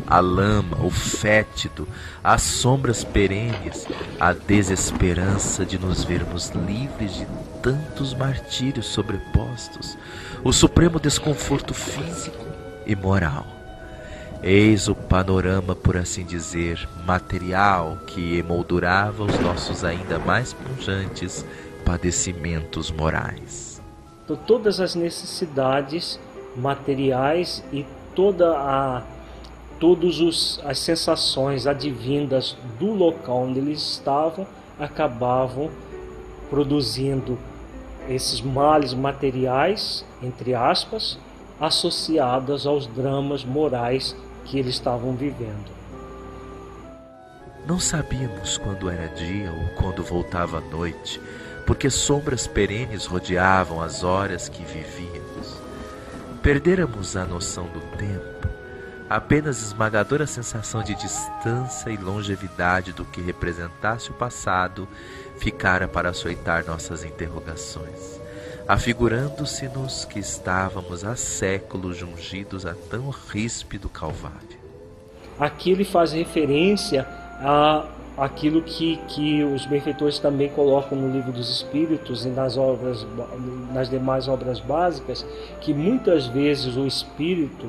a 0.06 0.20
lama, 0.20 0.78
o 0.84 0.90
fétido, 0.90 1.86
as 2.22 2.42
sombras 2.42 3.02
perenes, 3.02 3.86
a 4.20 4.32
desesperança 4.32 5.64
de 5.64 5.78
nos 5.78 6.04
vermos 6.04 6.50
livres 6.50 7.14
de 7.14 7.26
tantos 7.62 8.14
martírios 8.14 8.86
sobrepostos, 8.86 9.96
o 10.42 10.52
supremo 10.52 11.00
desconforto 11.00 11.74
físico 11.74 12.43
e 12.86 12.94
moral. 12.94 13.46
Eis 14.42 14.88
o 14.88 14.94
panorama, 14.94 15.74
por 15.74 15.96
assim 15.96 16.24
dizer, 16.24 16.86
material 17.06 17.96
que 18.06 18.36
emoldurava 18.36 19.24
os 19.24 19.38
nossos 19.38 19.84
ainda 19.84 20.18
mais 20.18 20.52
pujantes 20.52 21.44
padecimentos 21.84 22.90
morais. 22.90 23.82
Então, 24.24 24.36
todas 24.36 24.80
as 24.80 24.94
necessidades 24.94 26.18
materiais 26.56 27.64
e 27.72 27.86
toda 28.14 28.56
a 28.56 29.02
todas 29.80 30.60
as 30.64 30.78
sensações 30.78 31.66
advindas 31.66 32.56
do 32.78 32.92
local 32.92 33.44
onde 33.44 33.58
eles 33.58 33.80
estavam 33.80 34.46
acabavam 34.78 35.70
produzindo 36.48 37.38
esses 38.08 38.40
males 38.40 38.94
materiais, 38.94 40.04
entre 40.22 40.54
aspas, 40.54 41.18
associados 41.66 42.66
aos 42.66 42.86
dramas 42.86 43.44
morais 43.44 44.16
que 44.44 44.58
eles 44.58 44.74
estavam 44.74 45.14
vivendo. 45.14 45.72
Não 47.66 47.78
sabíamos 47.78 48.58
quando 48.58 48.90
era 48.90 49.08
dia 49.08 49.50
ou 49.50 49.68
quando 49.80 50.02
voltava 50.02 50.58
a 50.58 50.60
noite 50.60 51.20
porque 51.66 51.90
sombras 51.90 52.46
perenes 52.46 53.06
rodeavam 53.06 53.80
as 53.80 54.04
horas 54.04 54.48
que 54.48 54.62
vivíamos. 54.64 55.62
Perdêramos 56.42 57.16
a 57.16 57.24
noção 57.24 57.64
do 57.68 57.80
tempo, 57.96 58.48
apenas 59.08 59.62
esmagadora 59.62 60.26
sensação 60.26 60.82
de 60.82 60.94
distância 60.94 61.90
e 61.90 61.96
longevidade 61.96 62.92
do 62.92 63.04
que 63.04 63.22
representasse 63.22 64.10
o 64.10 64.14
passado 64.14 64.86
ficara 65.38 65.88
para 65.88 66.10
açoitar 66.10 66.66
nossas 66.66 67.02
interrogações, 67.02 68.20
afigurando-se-nos 68.66 70.04
que 70.06 70.18
estávamos 70.18 71.04
há 71.04 71.14
séculos 71.16 71.96
jungidos 71.96 72.64
a 72.64 72.74
tão 72.74 73.10
ríspido 73.10 73.88
calvário. 73.88 74.58
Aqui 75.38 75.70
ele 75.70 75.84
faz 75.84 76.12
referência 76.12 77.06
a 77.40 77.86
aquilo 78.16 78.62
que, 78.62 78.96
que 79.08 79.42
os 79.42 79.66
benfeitores 79.66 80.20
também 80.20 80.48
colocam 80.48 80.96
no 80.96 81.12
livro 81.12 81.32
dos 81.32 81.50
Espíritos 81.50 82.24
e 82.24 82.28
nas 82.28 82.56
obras 82.56 83.04
nas 83.72 83.90
demais 83.90 84.28
obras 84.28 84.60
básicas 84.60 85.26
que 85.60 85.74
muitas 85.74 86.28
vezes 86.28 86.76
o 86.76 86.86
espírito 86.86 87.66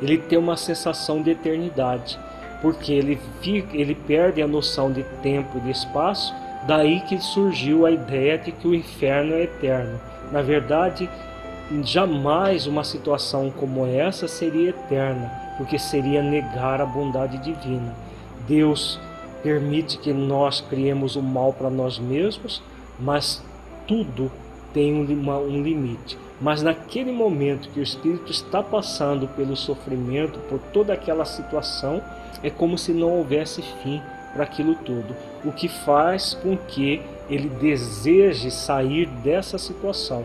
ele 0.00 0.16
tem 0.16 0.38
uma 0.38 0.56
sensação 0.56 1.20
de 1.20 1.30
eternidade 1.32 2.16
porque 2.62 2.92
ele 2.92 3.18
fica, 3.40 3.76
ele 3.76 3.96
perde 3.96 4.40
a 4.40 4.46
noção 4.46 4.92
de 4.92 5.02
tempo 5.20 5.58
e 5.58 5.62
de 5.62 5.70
espaço 5.72 6.32
daí 6.68 7.00
que 7.00 7.18
surgiu 7.18 7.84
a 7.84 7.90
ideia 7.90 8.38
de 8.38 8.52
que 8.52 8.68
o 8.68 8.74
inferno 8.76 9.34
é 9.34 9.42
eterno 9.42 9.98
na 10.32 10.42
verdade 10.42 11.08
jamais 11.82 12.66
uma 12.66 12.84
situação 12.84 13.50
como 13.50 13.86
essa 13.86 14.26
seria 14.26 14.70
eterna 14.70 15.30
porque 15.56 15.78
seria 15.78 16.22
negar 16.22 16.80
a 16.80 16.86
bondade 16.86 17.38
divina 17.38 17.94
Deus 18.48 18.98
permite 19.42 19.98
que 19.98 20.12
nós 20.12 20.60
criemos 20.60 21.16
o 21.16 21.22
mal 21.22 21.52
para 21.52 21.70
nós 21.70 21.98
mesmos, 21.98 22.62
mas 22.98 23.44
tudo 23.86 24.32
tem 24.72 24.94
um, 24.94 25.04
limite. 25.04 26.18
Mas 26.40 26.62
naquele 26.62 27.12
momento 27.12 27.68
que 27.68 27.80
o 27.80 27.82
espírito 27.82 28.30
está 28.30 28.62
passando 28.62 29.28
pelo 29.28 29.56
sofrimento, 29.56 30.38
por 30.48 30.58
toda 30.72 30.92
aquela 30.92 31.24
situação, 31.24 32.02
é 32.42 32.50
como 32.50 32.78
se 32.78 32.92
não 32.92 33.10
houvesse 33.10 33.62
fim 33.82 34.00
para 34.32 34.44
aquilo 34.44 34.74
tudo, 34.76 35.16
o 35.44 35.52
que 35.52 35.68
faz 35.68 36.34
com 36.34 36.56
que 36.56 37.02
ele 37.28 37.48
deseje 37.48 38.50
sair 38.50 39.06
dessa 39.06 39.58
situação. 39.58 40.24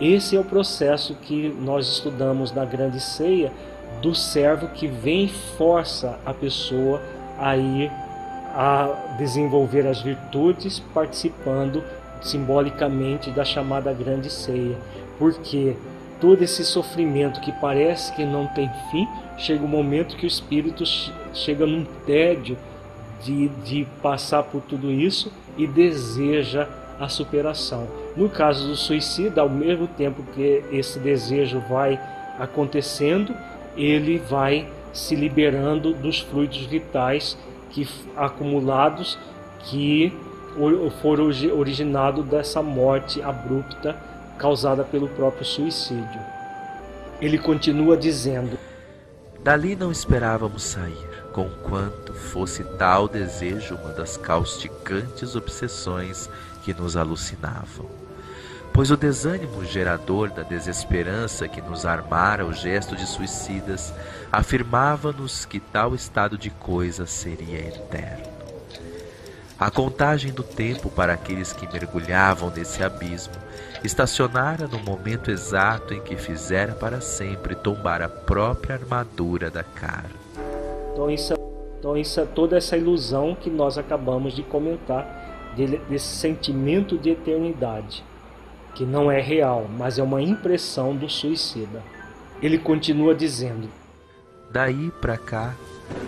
Esse 0.00 0.36
é 0.36 0.40
o 0.40 0.44
processo 0.44 1.14
que 1.14 1.48
nós 1.60 1.86
estudamos 1.86 2.52
na 2.52 2.64
grande 2.64 3.00
ceia 3.00 3.52
do 4.00 4.14
servo 4.14 4.68
que 4.68 4.86
vem 4.86 5.24
e 5.24 5.28
força 5.28 6.18
a 6.24 6.34
pessoa 6.34 7.00
a 7.38 7.56
ir 7.56 7.90
a 8.54 9.14
desenvolver 9.16 9.86
as 9.86 10.00
virtudes 10.00 10.78
participando 10.92 11.82
simbolicamente 12.20 13.30
da 13.30 13.44
chamada 13.44 13.92
grande 13.92 14.30
ceia, 14.30 14.76
porque 15.18 15.76
todo 16.20 16.42
esse 16.42 16.64
sofrimento 16.64 17.40
que 17.40 17.50
parece 17.52 18.12
que 18.12 18.24
não 18.24 18.46
tem 18.46 18.70
fim, 18.90 19.08
chega 19.36 19.64
um 19.64 19.68
momento 19.68 20.16
que 20.16 20.24
o 20.24 20.28
espírito 20.28 20.84
chega 21.32 21.66
num 21.66 21.84
tédio 22.06 22.56
de, 23.22 23.48
de 23.48 23.86
passar 24.02 24.42
por 24.42 24.62
tudo 24.62 24.90
isso 24.90 25.32
e 25.56 25.66
deseja 25.66 26.68
a 26.98 27.08
superação. 27.08 27.88
No 28.16 28.28
caso 28.28 28.68
do 28.68 28.76
suicida, 28.76 29.40
ao 29.40 29.48
mesmo 29.48 29.86
tempo 29.86 30.22
que 30.34 30.62
esse 30.70 30.98
desejo 30.98 31.60
vai 31.68 31.98
acontecendo, 32.38 33.34
ele 33.76 34.18
vai 34.18 34.68
se 34.92 35.14
liberando 35.14 35.94
dos 35.94 36.20
fluidos 36.20 36.64
vitais 36.66 37.36
que 37.70 37.88
acumulados 38.16 39.18
que 39.64 40.12
foram 41.00 41.30
originados 41.56 42.24
dessa 42.26 42.62
morte 42.62 43.22
abrupta 43.22 43.96
causada 44.38 44.84
pelo 44.84 45.08
próprio 45.08 45.44
suicídio. 45.44 46.20
Ele 47.20 47.38
continua 47.38 47.96
dizendo: 47.96 48.58
Dali 49.42 49.74
não 49.74 49.90
esperávamos 49.90 50.62
sair. 50.62 51.11
Conquanto 51.32 52.12
fosse 52.12 52.62
tal 52.62 53.08
desejo 53.08 53.74
uma 53.76 53.92
das 53.92 54.16
causticantes 54.16 55.34
obsessões 55.34 56.28
que 56.62 56.74
nos 56.74 56.96
alucinavam. 56.96 57.86
Pois 58.72 58.90
o 58.90 58.96
desânimo 58.96 59.64
gerador 59.64 60.30
da 60.30 60.42
desesperança 60.42 61.46
que 61.46 61.60
nos 61.60 61.84
armara 61.84 62.46
o 62.46 62.52
gesto 62.52 62.96
de 62.96 63.06
suicidas 63.06 63.92
afirmava-nos 64.30 65.44
que 65.44 65.60
tal 65.60 65.94
estado 65.94 66.38
de 66.38 66.48
coisas 66.48 67.10
seria 67.10 67.58
eterno. 67.58 68.32
A 69.60 69.70
contagem 69.70 70.32
do 70.32 70.42
tempo 70.42 70.90
para 70.90 71.12
aqueles 71.12 71.52
que 71.52 71.70
mergulhavam 71.70 72.50
nesse 72.50 72.82
abismo 72.82 73.34
estacionara 73.84 74.66
no 74.66 74.78
momento 74.78 75.30
exato 75.30 75.92
em 75.92 76.00
que 76.00 76.16
fizera 76.16 76.72
para 76.72 77.00
sempre 77.00 77.54
tombar 77.54 78.00
a 78.00 78.08
própria 78.08 78.74
armadura 78.74 79.50
da 79.50 79.62
cara. 79.62 80.21
Então 80.92 81.10
isso, 81.10 81.34
então 81.78 81.96
isso 81.96 82.20
é 82.20 82.26
toda 82.26 82.56
essa 82.56 82.76
ilusão 82.76 83.34
que 83.34 83.50
nós 83.50 83.78
acabamos 83.78 84.34
de 84.34 84.42
comentar 84.42 85.52
desse 85.88 86.16
sentimento 86.16 86.96
de 86.96 87.10
eternidade, 87.10 88.04
que 88.74 88.84
não 88.84 89.10
é 89.10 89.20
real, 89.20 89.66
mas 89.78 89.98
é 89.98 90.02
uma 90.02 90.22
impressão 90.22 90.94
do 90.94 91.08
suicida. 91.08 91.82
Ele 92.42 92.58
continua 92.58 93.14
dizendo: 93.14 93.68
Daí 94.50 94.90
para 95.00 95.16
cá 95.16 95.54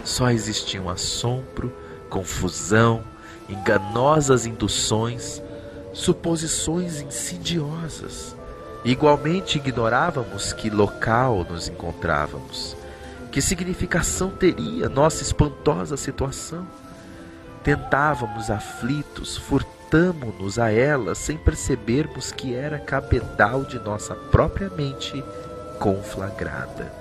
só 0.05 0.31
existiam 0.31 0.89
assombro, 0.89 1.73
confusão, 2.09 3.03
enganosas 3.49 4.47
induções, 4.47 5.43
suposições 5.93 7.01
insidiosas. 7.01 8.37
Igualmente 8.85 9.57
ignorávamos 9.57 10.53
que 10.53 10.69
local 10.69 11.47
nos 11.49 11.69
encontrávamos, 11.69 12.77
que 13.35 13.43
significação 13.43 14.31
teria 14.31 14.89
nossa 14.89 15.21
espantosa 15.21 15.97
situação. 15.97 16.65
Tentávamos 17.65 18.49
aflitos, 18.49 19.37
furtamo-nos 19.37 20.57
a 20.57 20.71
ela 20.71 21.17
sem 21.17 21.37
percebermos 21.37 22.31
que 22.31 22.55
era 22.55 22.79
cabedal 22.79 23.65
de 23.65 23.77
nossa 23.81 24.15
própria 24.15 24.71
mente 24.71 25.25
conflagrada, 25.81 26.95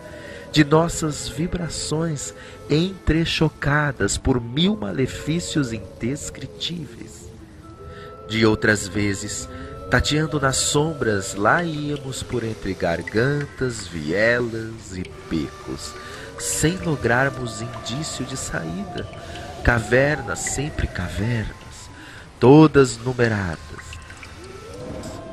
de 0.52 0.64
nossas 0.64 1.30
vibrações 1.30 2.34
entrechocadas 2.68 4.18
por 4.18 4.42
mil 4.42 4.76
malefícios 4.76 5.72
indescritíveis. 5.72 7.30
De 8.28 8.44
outras 8.44 8.88
vezes, 8.88 9.48
tateando 9.92 10.40
nas 10.40 10.58
sombras, 10.58 11.36
lá 11.36 11.64
íamos 11.64 12.24
por 12.24 12.44
entre 12.44 12.74
gargantas, 12.74 13.86
vielas 13.88 14.98
e 14.98 15.04
becos, 15.30 15.94
sem 16.40 16.78
lograrmos 16.78 17.62
indício 17.62 18.26
de 18.26 18.38
saída 18.38 19.08
cavernas, 19.64 20.40
sempre 20.40 20.88
cavernas, 20.88 21.90
todas 22.38 22.98
numeradas, 22.98 23.58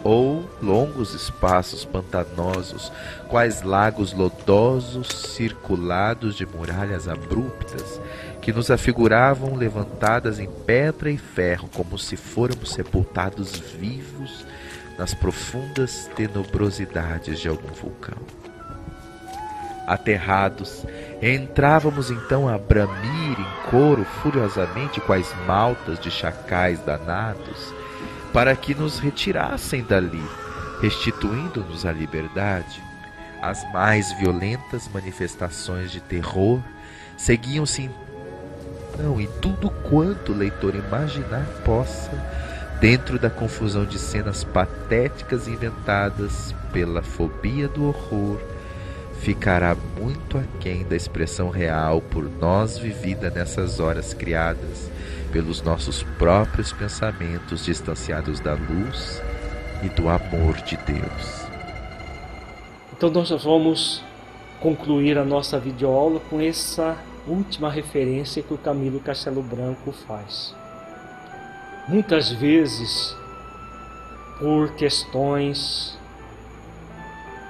ou 0.04 0.48
longos 0.62 1.14
espaços 1.14 1.84
pantanosos, 1.84 2.92
quais 3.28 3.62
lagos 3.62 4.12
lodosos 4.12 5.08
circulados 5.08 6.36
de 6.36 6.46
muralhas 6.46 7.08
abruptas, 7.08 8.00
que 8.40 8.52
nos 8.52 8.70
afiguravam 8.70 9.56
levantadas 9.56 10.38
em 10.38 10.48
pedra 10.48 11.10
e 11.10 11.18
ferro, 11.18 11.68
como 11.74 11.98
se 11.98 12.16
fôramos 12.16 12.72
sepultados 12.72 13.58
vivos 13.58 14.46
nas 14.96 15.12
profundas 15.12 16.08
tenebrosidades 16.14 17.40
de 17.40 17.48
algum 17.48 17.72
vulcão. 17.72 18.39
Aterrados, 19.90 20.86
entrávamos 21.20 22.12
então 22.12 22.48
a 22.48 22.56
bramir 22.56 23.40
em 23.40 23.70
coro 23.70 24.04
furiosamente 24.22 25.00
quais 25.00 25.34
maltas 25.48 25.98
de 25.98 26.12
chacais 26.12 26.78
danados, 26.78 27.74
para 28.32 28.54
que 28.54 28.72
nos 28.72 29.00
retirassem 29.00 29.82
dali, 29.82 30.24
restituindo-nos 30.80 31.84
a 31.84 31.90
liberdade. 31.90 32.80
As 33.42 33.68
mais 33.72 34.12
violentas 34.12 34.88
manifestações 34.94 35.90
de 35.90 35.98
terror 35.98 36.62
seguiam-se 37.16 37.90
então 38.94 39.20
em 39.20 39.26
tudo 39.42 39.70
quanto 39.70 40.30
o 40.30 40.36
leitor 40.36 40.76
imaginar 40.76 41.46
possa, 41.64 42.12
dentro 42.80 43.18
da 43.18 43.28
confusão 43.28 43.84
de 43.84 43.98
cenas 43.98 44.44
patéticas 44.44 45.48
inventadas 45.48 46.54
pela 46.72 47.02
fobia 47.02 47.66
do 47.66 47.88
horror 47.88 48.38
ficará 49.20 49.76
muito 49.98 50.38
aquém 50.38 50.82
da 50.82 50.96
expressão 50.96 51.50
real 51.50 52.00
por 52.00 52.24
nós 52.24 52.78
vivida 52.78 53.30
nessas 53.30 53.78
horas 53.78 54.14
criadas 54.14 54.90
pelos 55.30 55.62
nossos 55.62 56.02
próprios 56.18 56.72
pensamentos 56.72 57.64
distanciados 57.64 58.40
da 58.40 58.54
luz 58.54 59.22
e 59.82 59.88
do 59.90 60.08
amor 60.08 60.56
de 60.62 60.76
Deus. 60.78 61.46
Então 62.92 63.10
nós 63.10 63.30
vamos 63.44 64.02
concluir 64.58 65.18
a 65.18 65.24
nossa 65.24 65.58
videoaula 65.58 66.20
com 66.28 66.40
essa 66.40 66.96
última 67.26 67.70
referência 67.70 68.42
que 68.42 68.54
o 68.54 68.58
Camilo 68.58 69.00
Castelo 69.00 69.42
Branco 69.42 69.92
faz. 69.92 70.54
Muitas 71.88 72.30
vezes, 72.32 73.14
por 74.38 74.74
questões 74.74 75.98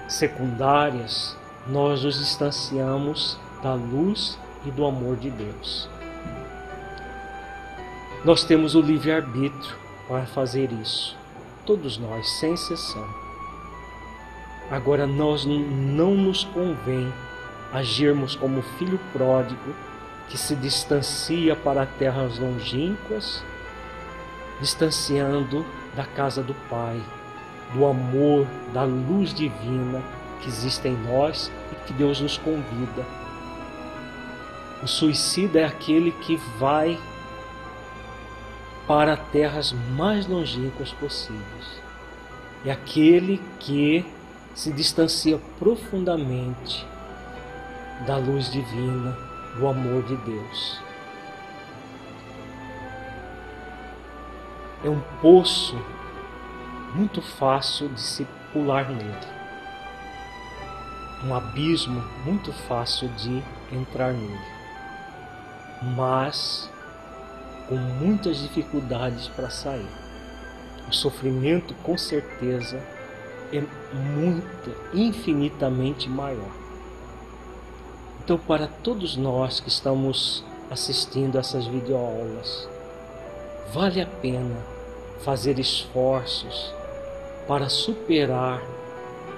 secundárias, 0.08 1.39
nós 1.66 2.02
nos 2.02 2.18
distanciamos 2.18 3.38
da 3.62 3.74
luz 3.74 4.38
e 4.64 4.70
do 4.70 4.84
amor 4.84 5.16
de 5.16 5.30
Deus. 5.30 5.88
Nós 8.24 8.44
temos 8.44 8.74
o 8.74 8.80
livre-arbítrio 8.80 9.76
para 10.08 10.26
fazer 10.26 10.70
isso, 10.72 11.16
todos 11.64 11.98
nós, 11.98 12.28
sem 12.38 12.54
exceção. 12.54 13.06
Agora, 14.70 15.06
nós 15.06 15.44
não 15.44 16.14
nos 16.14 16.44
convém 16.44 17.12
agirmos 17.72 18.36
como 18.36 18.62
filho 18.78 19.00
pródigo 19.12 19.74
que 20.28 20.38
se 20.38 20.54
distancia 20.54 21.56
para 21.56 21.86
terras 21.86 22.38
longínquas, 22.38 23.42
distanciando 24.60 25.64
da 25.96 26.04
casa 26.04 26.42
do 26.42 26.54
Pai, 26.68 27.00
do 27.74 27.84
amor, 27.84 28.46
da 28.72 28.84
luz 28.84 29.34
divina 29.34 30.02
que 30.40 30.48
existe 30.48 30.88
em 30.88 30.96
nós 30.96 31.50
e 31.72 31.74
que 31.86 31.92
Deus 31.92 32.20
nos 32.20 32.36
convida. 32.36 33.04
O 34.82 34.86
suicida 34.86 35.60
é 35.60 35.64
aquele 35.64 36.10
que 36.12 36.36
vai 36.58 36.98
para 38.86 39.16
terras 39.16 39.72
mais 39.96 40.26
longínquas 40.26 40.92
possíveis. 40.92 41.80
É 42.64 42.72
aquele 42.72 43.40
que 43.58 44.04
se 44.54 44.72
distancia 44.72 45.38
profundamente 45.58 46.86
da 48.06 48.16
luz 48.16 48.50
divina, 48.50 49.16
do 49.56 49.68
amor 49.68 50.02
de 50.04 50.16
Deus. 50.16 50.80
É 54.82 54.88
um 54.88 55.00
poço 55.20 55.78
muito 56.94 57.20
fácil 57.20 57.88
de 57.90 58.00
se 58.00 58.26
pular 58.52 58.88
nele 58.88 59.39
um 61.24 61.34
abismo 61.34 62.02
muito 62.24 62.52
fácil 62.52 63.08
de 63.10 63.42
entrar 63.72 64.12
nele, 64.12 64.40
mas 65.96 66.70
com 67.68 67.76
muitas 67.76 68.38
dificuldades 68.38 69.28
para 69.28 69.50
sair. 69.50 69.88
O 70.88 70.92
sofrimento, 70.92 71.74
com 71.82 71.96
certeza, 71.96 72.82
é 73.52 73.62
muito, 73.92 74.76
infinitamente 74.92 76.08
maior. 76.08 76.50
Então, 78.22 78.38
para 78.38 78.66
todos 78.66 79.16
nós 79.16 79.60
que 79.60 79.68
estamos 79.68 80.44
assistindo 80.70 81.38
essas 81.38 81.66
videoaulas, 81.66 82.68
vale 83.72 84.00
a 84.00 84.06
pena 84.06 84.56
fazer 85.24 85.58
esforços 85.58 86.72
para 87.46 87.68
superar 87.68 88.62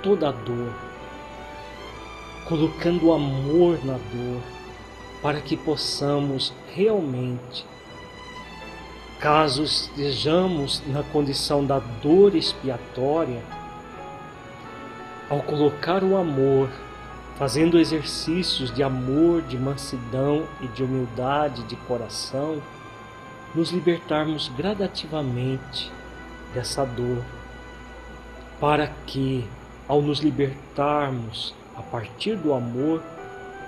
toda 0.02 0.28
a 0.28 0.32
dor, 0.32 0.74
colocando 2.48 3.12
amor 3.12 3.84
na 3.84 3.94
dor, 3.94 4.42
para 5.22 5.40
que 5.40 5.56
possamos 5.56 6.52
realmente, 6.74 7.64
caso 9.20 9.62
estejamos 9.62 10.82
na 10.88 11.02
condição 11.02 11.64
da 11.64 11.78
dor 11.78 12.34
expiatória, 12.34 13.42
ao 15.30 15.40
colocar 15.42 16.02
o 16.02 16.16
amor, 16.16 16.68
fazendo 17.38 17.78
exercícios 17.78 18.74
de 18.74 18.82
amor, 18.82 19.42
de 19.42 19.56
mansidão 19.56 20.46
e 20.60 20.66
de 20.68 20.82
humildade 20.82 21.62
de 21.64 21.76
coração, 21.76 22.60
nos 23.54 23.70
libertarmos 23.70 24.48
gradativamente 24.56 25.90
dessa 26.52 26.84
dor, 26.84 27.22
para 28.60 28.88
que, 29.06 29.46
ao 29.88 30.02
nos 30.02 30.18
libertarmos 30.18 31.54
a 31.76 31.82
partir 31.82 32.36
do 32.36 32.52
amor, 32.52 33.02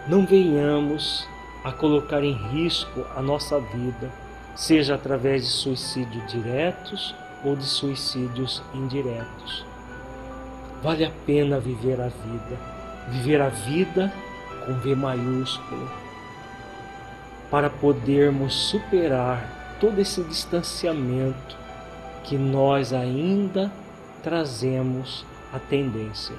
não 0.07 0.27
venhamos 0.27 1.27
a 1.65 1.73
colocar 1.73 2.23
em 2.23 2.35
risco 2.51 3.05
a 3.17 3.23
nossa 3.23 3.59
vida, 3.59 4.11
seja 4.55 4.95
através 4.95 5.43
de 5.43 5.49
suicídios 5.49 6.31
diretos 6.31 7.15
ou 7.45 7.57
de 7.57 7.65
suicídios 7.65 8.63
indiretos. 8.75 9.65
Vale 10.83 11.05
a 11.05 11.11
pena 11.25 11.59
viver 11.59 12.01
a 12.01 12.09
vida, 12.09 12.59
viver 13.09 13.41
a 13.41 13.49
vida 13.49 14.13
com 14.67 14.75
V 14.75 14.95
maiúsculo, 14.95 15.91
para 17.51 17.71
podermos 17.71 18.55
superar 18.55 19.77
todo 19.81 19.99
esse 19.99 20.23
distanciamento 20.25 21.57
que 22.25 22.37
nós 22.37 22.93
ainda 22.93 23.71
trazemos 24.23 25.25
a 25.53 25.59
tendência. 25.59 26.35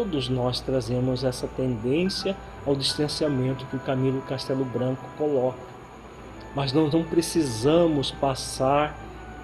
Todos 0.00 0.30
nós 0.30 0.60
trazemos 0.60 1.24
essa 1.24 1.46
tendência 1.46 2.34
ao 2.64 2.74
distanciamento 2.74 3.66
que 3.66 3.76
o 3.76 3.80
Camilo 3.80 4.22
Castelo 4.22 4.64
Branco 4.64 5.04
coloca. 5.18 5.58
Mas 6.56 6.72
nós 6.72 6.90
não 6.90 7.04
precisamos 7.04 8.10
passar 8.10 8.98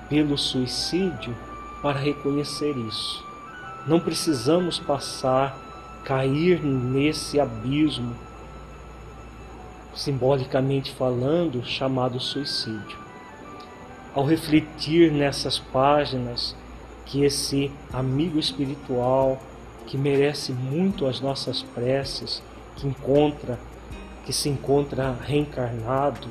pelo 0.09 0.39
suicídio 0.39 1.37
para 1.83 1.99
reconhecer 1.99 2.75
isso. 2.75 3.23
Não 3.87 4.01
precisamos 4.01 4.79
passar, 4.79 5.59
cair 6.07 6.65
nesse 6.65 7.39
abismo, 7.39 8.17
simbolicamente 9.95 10.91
falando, 10.95 11.63
chamado 11.67 12.19
suicídio. 12.19 12.99
Ao 14.15 14.25
refletir 14.25 15.13
nessas 15.13 15.59
páginas 15.59 16.57
que 17.05 17.25
esse 17.25 17.71
amigo 17.93 18.39
espiritual, 18.39 19.39
que 19.87 19.97
merece 19.97 20.53
muito 20.53 21.07
as 21.07 21.21
nossas 21.21 21.63
preces, 21.63 22.43
que 22.77 22.87
encontra, 22.87 23.59
que 24.25 24.33
se 24.33 24.49
encontra 24.49 25.17
reencarnado, 25.23 26.29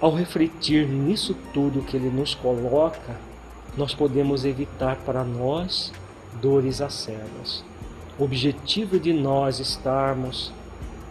ao 0.00 0.12
refletir 0.12 0.86
nisso 0.86 1.34
tudo 1.52 1.82
que 1.82 1.96
ele 1.96 2.10
nos 2.10 2.34
coloca, 2.34 3.16
nós 3.76 3.94
podemos 3.94 4.44
evitar 4.44 4.96
para 4.96 5.24
nós 5.24 5.92
dores 6.42 6.80
acerbas. 6.80 7.64
O 8.18 8.24
objetivo 8.24 8.98
de 8.98 9.12
nós 9.12 9.60
estarmos 9.60 10.52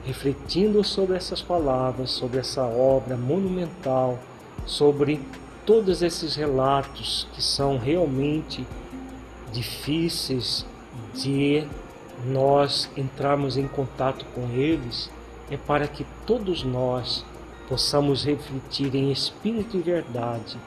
refletindo 0.06 0.84
sobre 0.84 1.16
essas 1.16 1.42
palavras, 1.42 2.12
sobre 2.12 2.40
essa 2.40 2.64
obra 2.64 3.18
monumental, 3.18 4.20
sobre 4.66 5.20
todos 5.66 6.02
esses 6.02 6.36
relatos 6.36 7.28
que 7.34 7.42
são 7.42 7.78
realmente 7.78 8.64
difíceis 9.54 10.66
de 11.14 11.66
nós 12.26 12.90
entrarmos 12.98 13.58
em 13.58 13.68
contato 13.68 14.26
com 14.34 14.50
eles, 14.50 15.10
é 15.50 15.58
para 15.58 15.88
que 15.88 16.06
todos 16.26 16.64
nós 16.64 17.24
possamos 17.70 18.26
refletir 18.26 18.94
em 18.96 19.12
espírito 19.12 19.78
e 19.78 19.82
verdade 19.82 20.58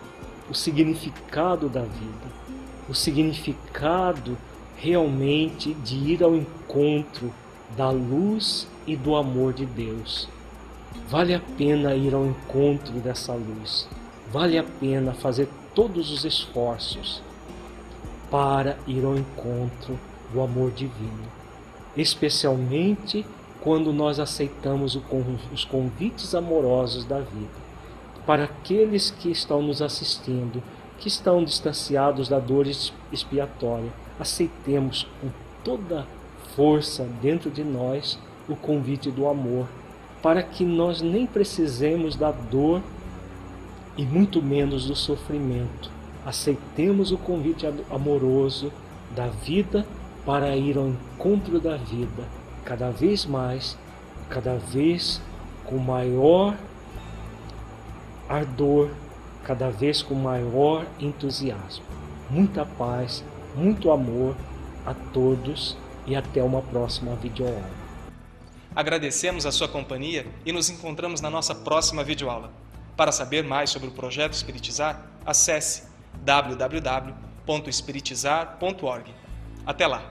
o 0.49 0.55
significado 0.55 1.69
da 1.69 1.83
vida, 1.83 2.27
o 2.89 2.95
significado 2.95 4.37
realmente 4.77 5.75
de 5.75 5.97
ir 5.97 6.23
ao 6.23 6.37
encontro 6.37 7.33
da 7.77 7.91
luz 7.91 8.69
e 8.87 8.97
do 8.97 9.17
amor 9.17 9.53
de 9.53 9.67
Deus. 9.67 10.29
Vale 11.09 11.35
a 11.35 11.41
pena 11.59 11.95
ir 11.95 12.15
ao 12.15 12.25
encontro 12.25 12.95
dessa 13.01 13.33
luz, 13.33 13.89
vale 14.33 14.57
a 14.57 14.63
pena 14.63 15.13
fazer 15.13 15.49
todos 15.75 16.11
os 16.11 16.25
esforços 16.25 17.23
para 18.37 18.77
ir 18.87 19.03
ao 19.03 19.17
encontro 19.17 19.99
do 20.31 20.43
amor 20.43 20.71
divino, 20.71 21.25
especialmente 21.97 23.25
quando 23.63 23.95
nós 23.95 24.21
aceitamos 24.21 24.95
os 25.55 25.65
convites 25.65 26.35
amorosos 26.35 27.07
da 27.07 27.19
vida. 27.19 27.49
Para 28.27 28.45
aqueles 28.45 29.11
que 29.11 29.31
estão 29.31 29.63
nos 29.63 29.81
assistindo, 29.81 30.63
que 30.99 31.09
estão 31.09 31.43
distanciados 31.43 32.29
da 32.29 32.39
dor 32.39 32.67
expiatória, 33.11 33.91
aceitemos 34.21 35.09
com 35.19 35.31
toda 35.65 36.07
força 36.55 37.09
dentro 37.23 37.51
de 37.51 37.65
nós 37.65 38.19
o 38.47 38.55
convite 38.55 39.11
do 39.11 39.27
amor, 39.27 39.67
para 40.23 40.43
que 40.43 40.63
nós 40.63 41.01
nem 41.01 41.27
precisemos 41.27 42.17
da 42.17 42.33
dor 42.33 42.83
e 43.97 44.05
muito 44.05 44.43
menos 44.43 44.85
do 44.85 44.95
sofrimento. 44.95 45.96
Aceitemos 46.27 47.13
o 47.13 47.17
convite 47.17 47.65
amoroso 47.89 48.73
da 49.15 49.29
vida 49.29 49.87
para 50.25 50.57
ir 50.57 50.77
ao 50.77 50.89
encontro 50.89 51.61
da 51.61 51.77
vida, 51.77 52.25
cada 52.65 52.91
vez 52.91 53.25
mais, 53.25 53.79
cada 54.29 54.57
vez 54.57 55.23
com 55.65 55.79
maior 55.79 56.57
ardor, 58.29 58.91
cada 59.45 59.71
vez 59.71 60.03
com 60.03 60.17
maior 60.17 60.85
entusiasmo. 60.99 61.85
Muita 62.29 62.67
paz, 62.67 63.25
muito 63.55 63.93
amor 63.93 64.35
a 64.85 64.95
todos 65.13 65.77
e 66.09 66.17
até 66.17 66.43
uma 66.43 66.61
próxima 66.61 67.15
videoaula. 67.15 67.71
Agradecemos 68.75 69.47
a 69.47 69.53
sua 69.53 69.69
companhia 69.69 70.27
e 70.45 70.51
nos 70.51 70.69
encontramos 70.71 71.21
na 71.21 71.31
nossa 71.31 71.55
próxima 71.55 72.03
videoaula. 72.03 72.51
Para 72.97 73.13
saber 73.13 73.45
mais 73.45 73.71
sobre 73.71 73.89
o 73.89 73.93
projeto 73.93 74.33
Espiritizar, 74.33 75.07
acesse 75.25 75.86
www.espiritizar.org. 76.27 79.15
Até 79.65 79.87
lá! 79.87 80.03